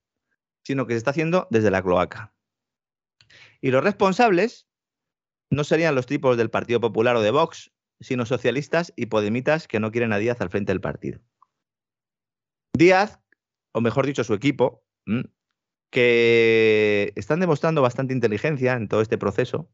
[0.64, 2.34] sino que se está haciendo desde la cloaca.
[3.60, 4.68] Y los responsables
[5.50, 9.80] no serían los tipos del Partido Popular o de Vox, sino socialistas y podemitas que
[9.80, 11.20] no quieren a Díaz al frente del partido.
[12.78, 13.18] Díaz,
[13.72, 14.84] o mejor dicho, su equipo,
[15.90, 19.68] que están demostrando bastante inteligencia en todo este proceso,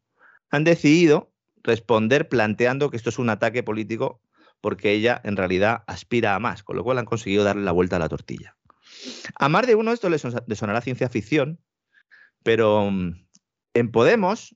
[0.49, 1.31] han decidido
[1.63, 4.21] responder planteando que esto es un ataque político
[4.59, 7.97] porque ella en realidad aspira a más, con lo cual han conseguido darle la vuelta
[7.97, 8.57] a la tortilla.
[9.35, 10.17] A más de uno esto le
[10.55, 11.59] sonará ciencia ficción,
[12.41, 13.27] pero mm,
[13.75, 14.55] en Podemos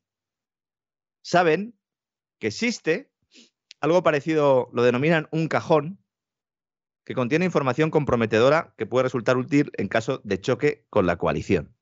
[1.22, 1.78] saben
[2.40, 3.12] que existe
[3.80, 5.99] algo parecido, lo denominan un cajón,
[7.10, 11.76] que contiene información comprometedora que puede resultar útil en caso de choque con la coalición.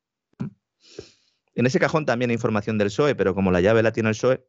[1.53, 4.15] En ese cajón también hay información del PSOE, pero como la llave la tiene el
[4.15, 4.47] PSOE,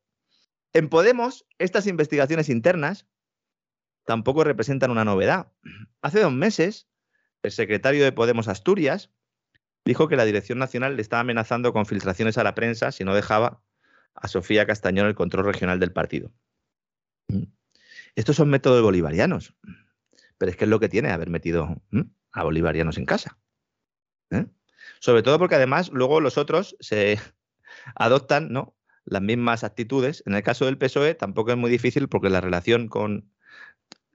[0.72, 3.08] En Podemos, estas investigaciones internas
[4.04, 5.50] tampoco representan una novedad.
[6.00, 6.88] Hace dos meses,
[7.42, 9.10] el secretario de Podemos Asturias
[9.84, 13.16] dijo que la Dirección Nacional le estaba amenazando con filtraciones a la prensa si no
[13.16, 13.64] dejaba
[14.14, 16.30] a Sofía Castañón el control regional del partido.
[18.14, 19.56] Estos son métodos bolivarianos,
[20.38, 21.82] pero es que es lo que tiene haber metido
[22.32, 23.38] a bolivarianos en casa.
[24.30, 24.46] ¿eh?
[25.00, 27.18] Sobre todo porque además luego los otros se
[27.94, 28.76] adoptan ¿no?
[29.04, 30.22] las mismas actitudes.
[30.26, 33.30] En el caso del PSOE tampoco es muy difícil porque la relación con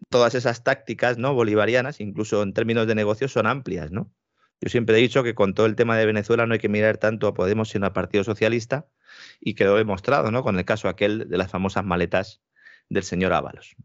[0.10, 1.34] todas esas tácticas ¿no?
[1.34, 3.92] bolivarianas, incluso en términos de negocios, son amplias.
[3.92, 4.12] ¿no?
[4.62, 6.98] Yo siempre he dicho que con todo el tema de Venezuela no hay que mirar
[6.98, 8.88] tanto a Podemos sino al Partido Socialista
[9.40, 10.44] y quedó demostrado ¿no?
[10.44, 12.42] con el caso aquel de las famosas maletas
[12.90, 13.76] del señor Ábalos.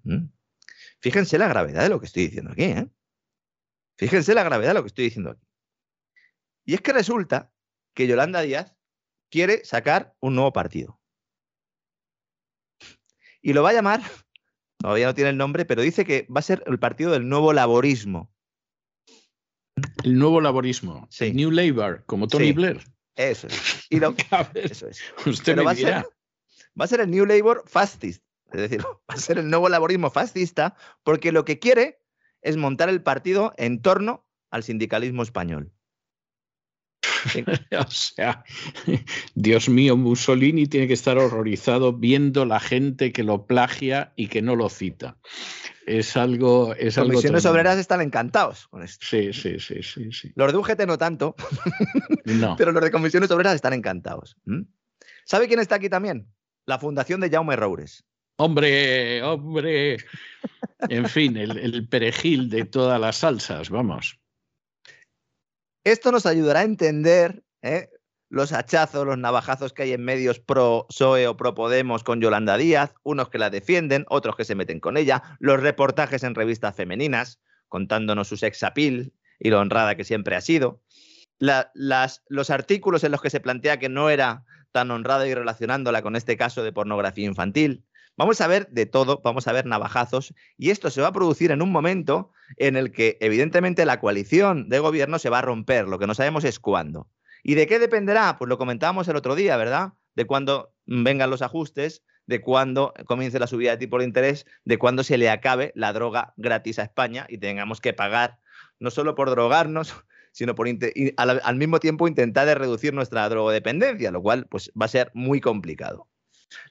[1.00, 2.64] Fíjense la gravedad de lo que estoy diciendo aquí.
[2.64, 2.88] ¿eh?
[3.96, 5.46] Fíjense la gravedad de lo que estoy diciendo aquí.
[6.64, 7.52] Y es que resulta
[7.94, 8.74] que Yolanda Díaz
[9.30, 11.00] quiere sacar un nuevo partido.
[13.40, 14.02] Y lo va a llamar,
[14.78, 17.52] todavía no tiene el nombre, pero dice que va a ser el partido del nuevo
[17.52, 18.32] laborismo.
[20.04, 21.06] El nuevo laborismo.
[21.10, 21.32] Sí.
[21.32, 22.82] New Labour, como Tony Blair.
[23.14, 23.86] Eso es.
[23.90, 24.14] Y lo,
[24.54, 25.02] eso es.
[25.26, 26.04] Usted me va, a ser,
[26.80, 28.22] va a ser el New Labour fascist.
[28.52, 28.80] Es decir,
[29.10, 32.00] va a ser el nuevo laborismo fascista porque lo que quiere
[32.42, 35.72] es montar el partido en torno al sindicalismo español.
[37.78, 38.44] o sea,
[39.34, 44.42] Dios mío, Mussolini tiene que estar horrorizado viendo la gente que lo plagia y que
[44.42, 45.16] no lo cita.
[45.86, 46.74] Es algo.
[46.74, 49.06] Es Las comisiones obreras están encantados con esto.
[49.08, 50.32] Sí, sí, sí, sí, sí.
[50.34, 51.34] Los de UGT no tanto.
[52.24, 52.56] no.
[52.56, 54.36] Pero los de comisiones obreras están encantados.
[55.24, 56.28] ¿Sabe quién está aquí también?
[56.66, 58.04] La fundación de Jaume Roures.
[58.40, 59.98] Hombre, hombre.
[60.88, 64.20] En fin, el, perejil de todas las salsas, vamos.
[65.84, 67.88] Esto nos ayudará a entender ¿eh?
[68.28, 72.56] los hachazos, los navajazos que hay en medios pro PSOE o pro Podemos con Yolanda
[72.56, 76.76] Díaz, unos que la defienden, otros que se meten con ella, los reportajes en revistas
[76.76, 80.80] femeninas contándonos su sex appeal y lo honrada que siempre ha sido,
[81.38, 86.14] los artículos en los que se plantea que no era tan honrada y relacionándola con
[86.14, 87.84] este caso de pornografía infantil,
[88.18, 91.52] Vamos a ver de todo, vamos a ver navajazos y esto se va a producir
[91.52, 95.86] en un momento en el que evidentemente la coalición de gobierno se va a romper,
[95.86, 97.08] lo que no sabemos es cuándo.
[97.44, 98.36] ¿Y de qué dependerá?
[98.36, 99.92] Pues lo comentábamos el otro día, ¿verdad?
[100.16, 104.78] De cuándo vengan los ajustes, de cuándo comience la subida de tipo de interés, de
[104.78, 108.40] cuándo se le acabe la droga gratis a España y tengamos que pagar
[108.80, 109.94] no solo por drogarnos,
[110.32, 110.66] sino por
[111.18, 116.08] al, mismo tiempo intentar reducir nuestra drogodependencia, lo cual pues, va a ser muy complicado.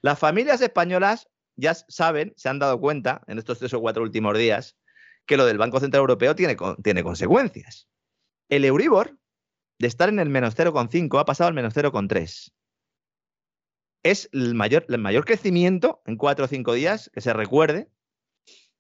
[0.02, 4.38] Las familias españolas ya saben, se han dado cuenta en estos tres o cuatro últimos
[4.38, 4.78] días,
[5.26, 7.90] que lo del Banco Central Europeo tiene, tiene consecuencias.
[8.48, 9.18] El Euribor,
[9.80, 12.54] de estar en el menos 0,5, ha pasado al menos 0,3.
[14.04, 17.92] Es el mayor, el mayor crecimiento en cuatro o cinco días que se recuerde.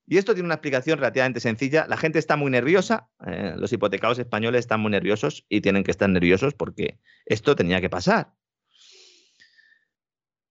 [0.06, 1.86] Y esto tiene una explicación relativamente sencilla.
[1.88, 5.92] La gente está muy nerviosa, eh, los hipotecados españoles están muy nerviosos y tienen que
[5.92, 8.34] estar nerviosos porque esto tenía que pasar.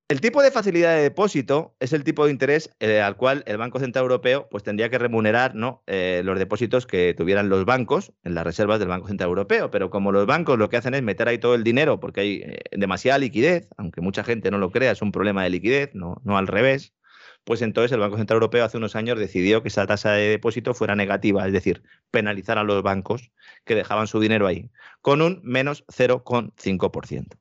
[0.09, 3.57] El tipo de facilidad de depósito es el tipo de interés eh, al cual el
[3.57, 5.55] Banco Central Europeo pues, tendría que remunerar.
[5.89, 9.73] Eh, los depósitos que tuvieran los bancos en las reservas del Banco Central Europeo.
[9.73, 12.35] Pero como los bancos lo que hacen es meter ahí todo el dinero porque hay
[12.37, 16.21] eh, demasiada liquidez, aunque mucha gente no lo crea, es un problema de liquidez, no,
[16.25, 16.95] no al revés,
[17.43, 20.73] pues entonces el Banco Central Europeo hace unos años decidió que esa tasa de depósito
[20.75, 21.83] fuera negativa, es decir,
[22.13, 23.33] penalizar a los bancos
[23.65, 27.39] que dejaban su dinero ahí, con un menos 0,5%.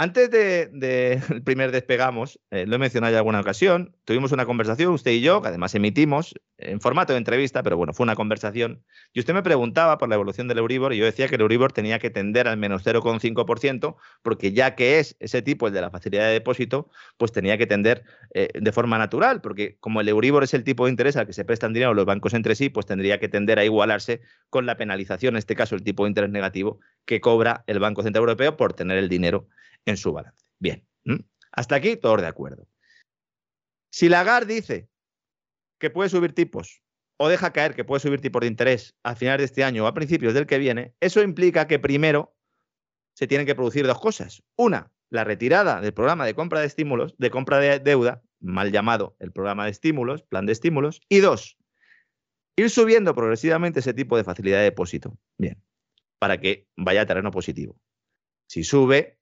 [0.00, 4.94] Antes del de, primer despegamos, eh, lo he mencionado ya alguna ocasión, tuvimos una conversación,
[4.94, 8.82] usted y yo, que además emitimos en formato de entrevista, pero bueno, fue una conversación.
[9.12, 11.72] Y usted me preguntaba por la evolución del Euribor y yo decía que el Euribor
[11.72, 15.90] tenía que tender al menos 0,5%, porque ya que es ese tipo, el de la
[15.90, 16.88] facilidad de depósito,
[17.18, 20.86] pues tenía que tender eh, de forma natural, porque como el Euribor es el tipo
[20.86, 23.58] de interés al que se prestan dinero los bancos entre sí, pues tendría que tender
[23.58, 27.64] a igualarse con la penalización, en este caso el tipo de interés negativo, que cobra
[27.66, 29.46] el Banco Central Europeo por tener el dinero
[29.86, 30.44] en su balance.
[30.58, 30.86] Bien,
[31.52, 32.68] hasta aquí todos de acuerdo.
[33.92, 34.88] Si Lagarde dice
[35.78, 36.82] que puede subir tipos
[37.18, 39.86] o deja caer que puede subir tipos de interés a finales de este año o
[39.86, 42.34] a principios del que viene, eso implica que primero
[43.14, 44.42] se tienen que producir dos cosas.
[44.56, 49.16] Una, la retirada del programa de compra de estímulos, de compra de deuda, mal llamado
[49.18, 51.02] el programa de estímulos, plan de estímulos.
[51.08, 51.58] Y dos,
[52.56, 55.18] ir subiendo progresivamente ese tipo de facilidad de depósito.
[55.36, 55.62] Bien,
[56.18, 57.78] para que vaya a terreno positivo.
[58.48, 59.19] Si sube,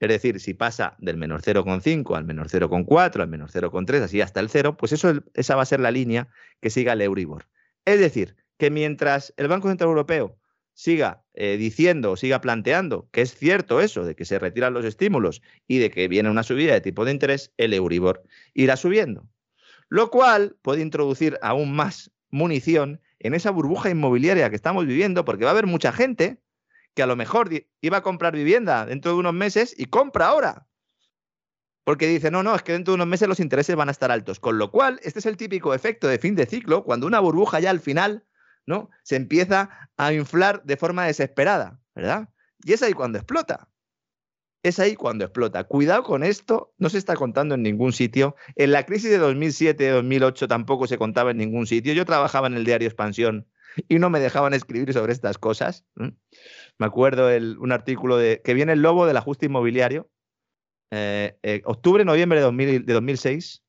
[0.00, 4.40] es decir, si pasa del menos 0,5 al menos 0,4, al menos 0,3, así hasta
[4.40, 6.28] el 0, pues eso, esa va a ser la línea
[6.60, 7.48] que siga el Euribor.
[7.84, 10.38] Es decir, que mientras el Banco Central Europeo
[10.74, 14.84] siga eh, diciendo o siga planteando que es cierto eso, de que se retiran los
[14.84, 18.22] estímulos y de que viene una subida de tipo de interés, el Euribor
[18.52, 19.26] irá subiendo.
[19.88, 25.44] Lo cual puede introducir aún más munición en esa burbuja inmobiliaria que estamos viviendo, porque
[25.44, 26.38] va a haber mucha gente
[26.96, 27.50] que a lo mejor
[27.82, 30.66] iba a comprar vivienda dentro de unos meses y compra ahora.
[31.84, 34.10] Porque dice, no, no, es que dentro de unos meses los intereses van a estar
[34.10, 34.40] altos.
[34.40, 37.60] Con lo cual, este es el típico efecto de fin de ciclo, cuando una burbuja
[37.60, 38.24] ya al final,
[38.64, 38.88] ¿no?
[39.04, 42.30] Se empieza a inflar de forma desesperada, ¿verdad?
[42.64, 43.68] Y es ahí cuando explota.
[44.62, 45.64] Es ahí cuando explota.
[45.64, 48.36] Cuidado con esto, no se está contando en ningún sitio.
[48.56, 51.92] En la crisis de 2007-2008 tampoco se contaba en ningún sitio.
[51.92, 53.46] Yo trabajaba en el diario Expansión
[53.88, 55.84] y no me dejaban escribir sobre estas cosas.
[56.78, 60.10] Me acuerdo un artículo de que viene el lobo del ajuste inmobiliario,
[60.90, 63.62] eh, eh, octubre, noviembre de, de 2006.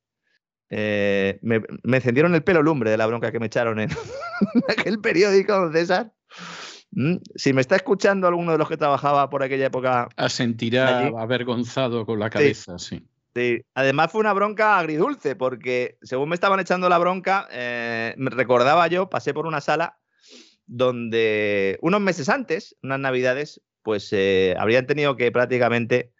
[0.70, 3.90] Eh, me, encendieron el pelo lumbre de la bronca que me echaron en
[4.68, 6.12] aquel periódico, César.
[6.92, 10.10] Mm, si me está escuchando alguno de los que trabajaba por aquella época.
[10.18, 13.08] Asentirá avergonzado con la cabeza, sí.
[13.34, 13.62] sí.
[13.74, 19.10] Además fue una bronca agridulce, porque según me estaban echando la bronca, me recordaba yo,
[19.10, 20.00] pasé por una sala
[20.68, 24.14] donde unos meses antes, unas navidades, pues
[24.58, 26.12] habrían tenido que prácticamente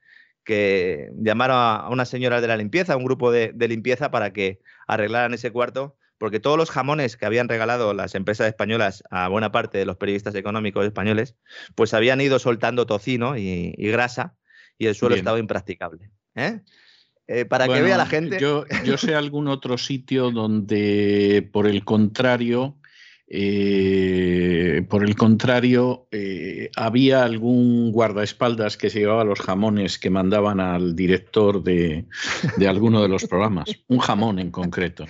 [0.48, 4.62] que llamar a una señora de la limpieza, a un grupo de, limpieza para que
[4.88, 9.52] arreglaran ese cuarto, porque todos los jamones que habían regalado las empresas españolas a buena
[9.52, 11.36] parte de los periodistas económicos españoles,
[11.76, 14.36] pues habían ido soltando tocino y, grasa
[14.78, 16.10] y el suelo estaba impracticable.
[16.36, 16.62] ¿eh?
[17.28, 18.40] Eh, para que vea la gente.
[18.40, 22.78] Yo, yo sé algún otro sitio donde, por el contrario,
[23.30, 30.62] eh, por el contrario, eh, había algún guardaespaldas que se llevaba los jamones que mandaban
[30.62, 32.06] al director de,
[32.66, 33.70] alguno de los programas.
[33.88, 35.06] Un jamón en concreto.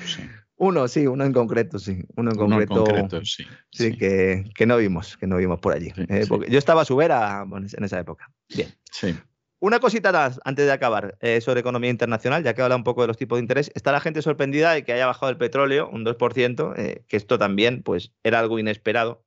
[0.56, 2.02] Uno, sí, uno en concreto, sí.
[2.16, 3.46] Uno en concreto, sí.
[3.70, 5.94] Sí, Que, no vimos, que no vimos por allí.
[6.10, 8.32] Eh, yo estaba a su vera en esa época.
[8.50, 8.70] Bien.
[8.92, 9.16] Sí.
[9.60, 13.02] Una cosita más antes de acabar eh, sobre economía internacional, ya que habla un poco
[13.02, 13.72] de los tipos de interés.
[13.74, 17.40] Está la gente sorprendida de que haya bajado el petróleo un 2%, eh, que esto
[17.40, 19.26] también pues, era algo inesperado,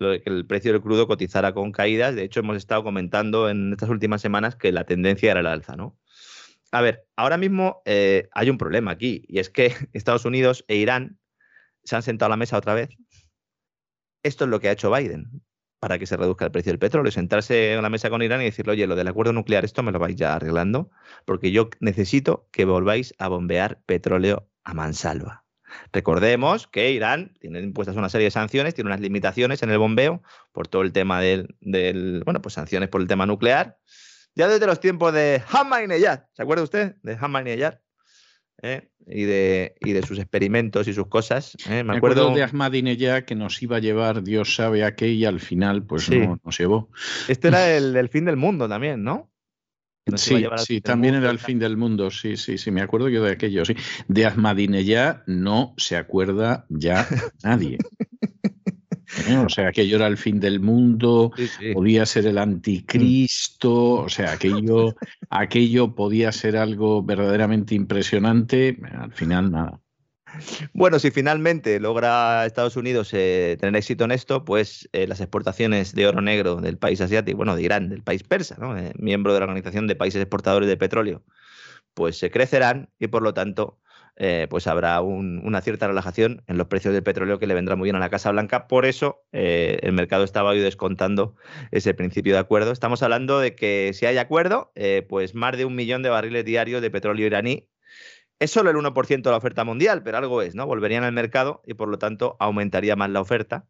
[0.00, 2.16] lo de que el precio del crudo cotizara con caídas.
[2.16, 5.76] De hecho, hemos estado comentando en estas últimas semanas que la tendencia era la alza,
[5.76, 5.96] ¿no?
[6.72, 10.74] A ver, ahora mismo eh, hay un problema aquí, y es que Estados Unidos e
[10.76, 11.20] Irán
[11.84, 12.88] se han sentado a la mesa otra vez.
[14.24, 15.44] Esto es lo que ha hecho Biden
[15.84, 18.44] para que se reduzca el precio del petróleo, sentarse en la mesa con Irán y
[18.44, 20.90] decirle, oye, lo del acuerdo nuclear, esto me lo vais ya arreglando,
[21.26, 25.44] porque yo necesito que volváis a bombear petróleo a mansalva.
[25.92, 30.22] Recordemos que Irán tiene impuestas una serie de sanciones, tiene unas limitaciones en el bombeo
[30.52, 31.54] por todo el tema del,
[32.24, 33.76] bueno, pues sanciones por el tema nuclear.
[34.34, 37.74] Ya desde los tiempos de Ahmadinejad, ¿se acuerda usted de Ahmadinejad?
[38.62, 38.88] ¿Eh?
[39.06, 41.56] y, de, y de sus experimentos y sus cosas.
[41.68, 41.84] ¿eh?
[41.84, 42.34] Me, acuerdo...
[42.34, 46.10] de Ahmadinejad que nos iba a llevar, Dios sabe a qué, y al final pues
[46.10, 46.90] no nos llevó.
[47.28, 49.30] Este era el, fin del mundo también, ¿no?
[50.16, 53.32] sí, sí, también era el fin del mundo, sí, sí, sí, me acuerdo yo de
[53.32, 53.74] aquello, sí.
[54.06, 57.06] De Ahmadinejad no se acuerda ya
[57.42, 57.78] nadie.
[59.28, 59.36] ¿Eh?
[59.36, 61.32] O sea, aquello era el fin del mundo,
[61.72, 64.94] podía ser el anticristo, o sea, aquello,
[65.30, 69.80] aquello podía ser algo verdaderamente impresionante, al final nada.
[70.72, 75.94] Bueno, si finalmente logra Estados Unidos eh, tener éxito en esto, pues eh, las exportaciones
[75.94, 78.56] de oro negro del país asiático, bueno, de Irán, del país persa,
[78.98, 81.24] miembro de la Organización de Países Exportadores de Petróleo,
[81.94, 83.78] pues se crecerán y por lo tanto
[84.16, 87.86] eh, pues habrá una cierta relajación en los precios del petróleo que le vendrá muy
[87.86, 88.68] bien a la Casa Blanca.
[88.68, 91.34] Por eso eh, el mercado estaba hoy descontando
[91.72, 92.70] ese principio de acuerdo.
[92.70, 96.44] Estamos hablando de que si hay acuerdo, eh, pues más de un millón de barriles
[96.44, 97.68] diarios de petróleo iraní.
[98.38, 100.66] Es solo el 1% de la oferta mundial, pero algo es, ¿no?
[100.66, 103.66] Volverían al mercado y por lo tanto aumentaría más la oferta.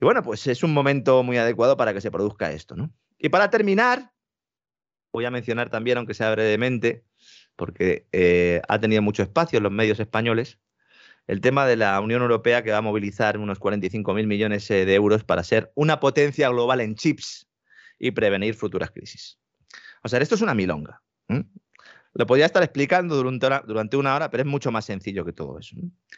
[0.00, 2.92] Y bueno, pues es un momento muy adecuado para que se produzca esto, ¿no?
[3.18, 4.12] Y para terminar,
[5.12, 7.04] voy a mencionar también, aunque sea brevemente,
[7.60, 10.58] porque eh, ha tenido mucho espacio en los medios españoles,
[11.26, 14.94] el tema de la Unión Europea que va a movilizar unos 45.000 millones eh, de
[14.94, 17.46] euros para ser una potencia global en chips
[17.98, 19.38] y prevenir futuras crisis.
[20.02, 21.02] O sea, esto es una milonga.
[22.14, 25.76] Lo podría estar explicando durante una, hora, pero es mucho más sencillo que todo eso.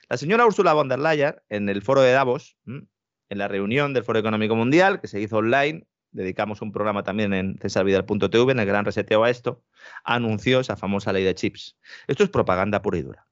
[0.08, 4.04] La señora Ursula von der Leyen, en el foro de Davos, en la reunión del
[4.04, 8.66] Foro Económico Mundial, que se hizo online, dedicamos un programa también en cesarvidal.tv, en el
[8.66, 9.64] gran reseteo a esto,
[10.04, 11.76] anunció esa famosa ley de chips.
[12.06, 13.26] Esto es propaganda pura y dura,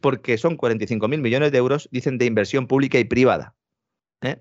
[0.00, 3.56] porque son 45.000 millones de euros, dicen, de inversión pública y privada.
[4.20, 4.38] ¿eh?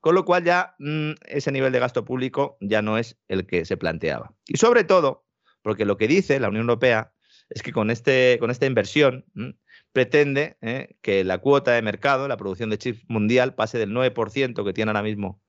[0.00, 3.64] Con lo cual ya mm, ese nivel de gasto público ya no es el que
[3.64, 4.34] se planteaba.
[4.46, 5.24] Y sobre todo,
[5.62, 7.12] porque lo que dice la Unión Europea
[7.48, 9.24] es que con, este, con esta inversión
[9.92, 10.96] pretende ¿eh?
[11.02, 14.90] que la cuota de mercado, la producción de chips mundial, pase del 9% que tiene
[14.90, 15.40] ahora mismo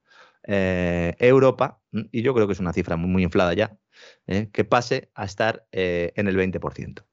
[0.48, 1.82] eh, Europa,
[2.12, 3.78] y yo creo que es una cifra muy, inflada ya,
[4.28, 4.50] ¿eh?
[4.52, 7.04] que pase a estar eh, en el 20%.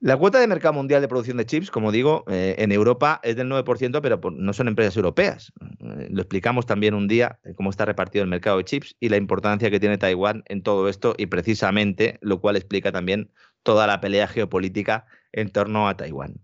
[0.00, 3.48] La cuota de mercado mundial de producción de chips, como digo, en Europa es del
[3.48, 5.52] 9%, pero no son empresas europeas.
[5.78, 9.70] lo explicamos también un día, cómo está repartido el mercado de chips y la importancia
[9.70, 13.30] que tiene Taiwán en todo esto y precisamente lo cual explica también
[13.62, 16.40] toda la pelea geopolítica en torno a Taiwán.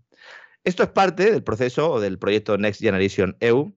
[0.63, 3.73] Esto es parte del proceso o del proyecto Next Generation EU,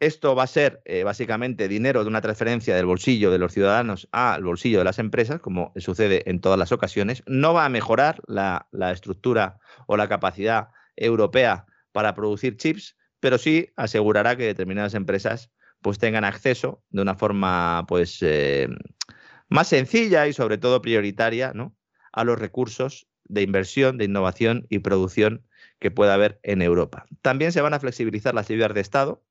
[0.00, 4.08] esto va a ser eh, básicamente dinero de una transferencia del bolsillo de los ciudadanos
[4.12, 7.22] al bolsillo de las empresas, como sucede en todas las ocasiones.
[7.26, 13.72] No va a mejorar la, estructura o la capacidad europea para producir chips, pero sí
[13.76, 15.50] asegurará que determinadas empresas
[15.82, 18.68] pues tengan acceso de una forma pues eh,
[19.48, 21.76] más sencilla y sobre todo prioritaria ¿no?
[22.12, 25.44] a los recursos de inversión, de innovación y producción
[25.78, 27.06] que pueda haber en Europa.
[27.22, 29.24] También se van a flexibilizar las ayudas de Estado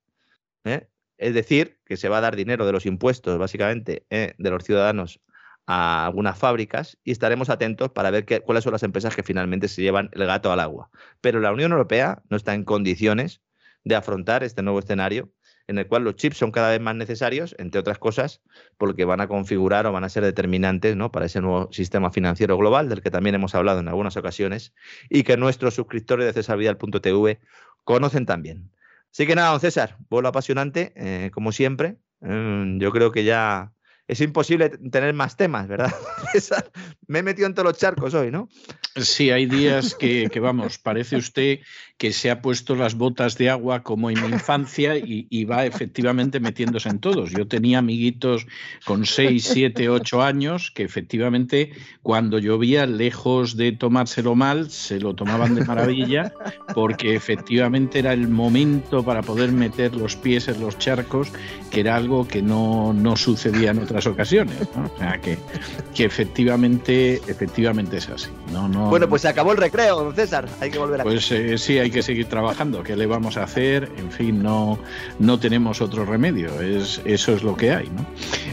[0.68, 0.90] ¿eh?
[1.18, 4.34] Es decir, que se va a dar dinero de los impuestos, básicamente, ¿eh?
[4.38, 5.22] de los ciudadanos
[5.66, 9.82] a algunas fábricas y estaremos atentos para ver cuáles son las empresas que finalmente se
[9.82, 10.90] llevan el gato al agua.
[11.22, 13.42] Pero la Unión Europea no está en condiciones
[13.84, 15.32] de afrontar este nuevo escenario
[15.68, 18.42] en el cual los chips son cada vez más necesarios, entre otras cosas,
[18.78, 21.12] porque van a configurar o van a ser determinantes ¿no?
[21.12, 24.74] para ese nuevo sistema financiero global, del que también hemos hablado en algunas ocasiones,
[25.10, 27.40] y que nuestros suscriptores de cesarvidal.tv
[27.84, 28.72] conocen también.
[29.18, 31.98] Así que nada, don César, vuelo apasionante, eh, como siempre.
[32.20, 33.74] Mm, yo creo que ya
[34.08, 35.94] es imposible tener más temas, ¿verdad?
[37.08, 38.48] Me he metido en todos los charcos hoy, ¿no?
[38.96, 41.60] Sí, hay días que, vamos, parece usted
[41.98, 46.40] que se ha puesto las botas de agua como en mi infancia y, va efectivamente
[46.40, 47.32] metiéndose en todos.
[47.32, 48.46] Yo tenía amiguitos
[48.86, 55.16] con 6, 7, 8 años que efectivamente cuando llovía, lejos de tomárselo mal, se lo
[55.16, 56.34] tomaban de maravilla
[56.74, 61.32] porque efectivamente era el momento para poder meter los pies en los charcos,
[61.72, 64.56] que era algo que no, no sucedía en otras ocasiones.
[64.62, 65.38] O sea, que,
[65.96, 68.30] que efectivamente, efectivamente es así.
[68.52, 70.48] No, no, bueno, pues se acabó el recreo, don César.
[70.60, 71.04] Hay que volver a.
[71.04, 72.84] Pues eh, sí, hay que seguir trabajando.
[72.84, 73.92] ¿Qué le vamos a hacer?
[73.98, 74.78] En fin, no,
[75.20, 76.62] no tenemos otro remedio.
[76.62, 78.06] Es, eso es lo que hay, ¿no?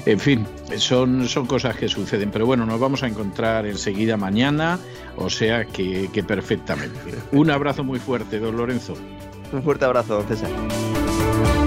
[0.06, 2.30] En fin, son, son cosas que suceden.
[2.30, 4.78] Pero bueno, nos vamos a encontrar enseguida mañana.
[5.16, 7.14] O sea que, que perfectamente.
[7.32, 8.94] Un abrazo muy fuerte, don Lorenzo.
[9.52, 11.63] Un fuerte abrazo, don César.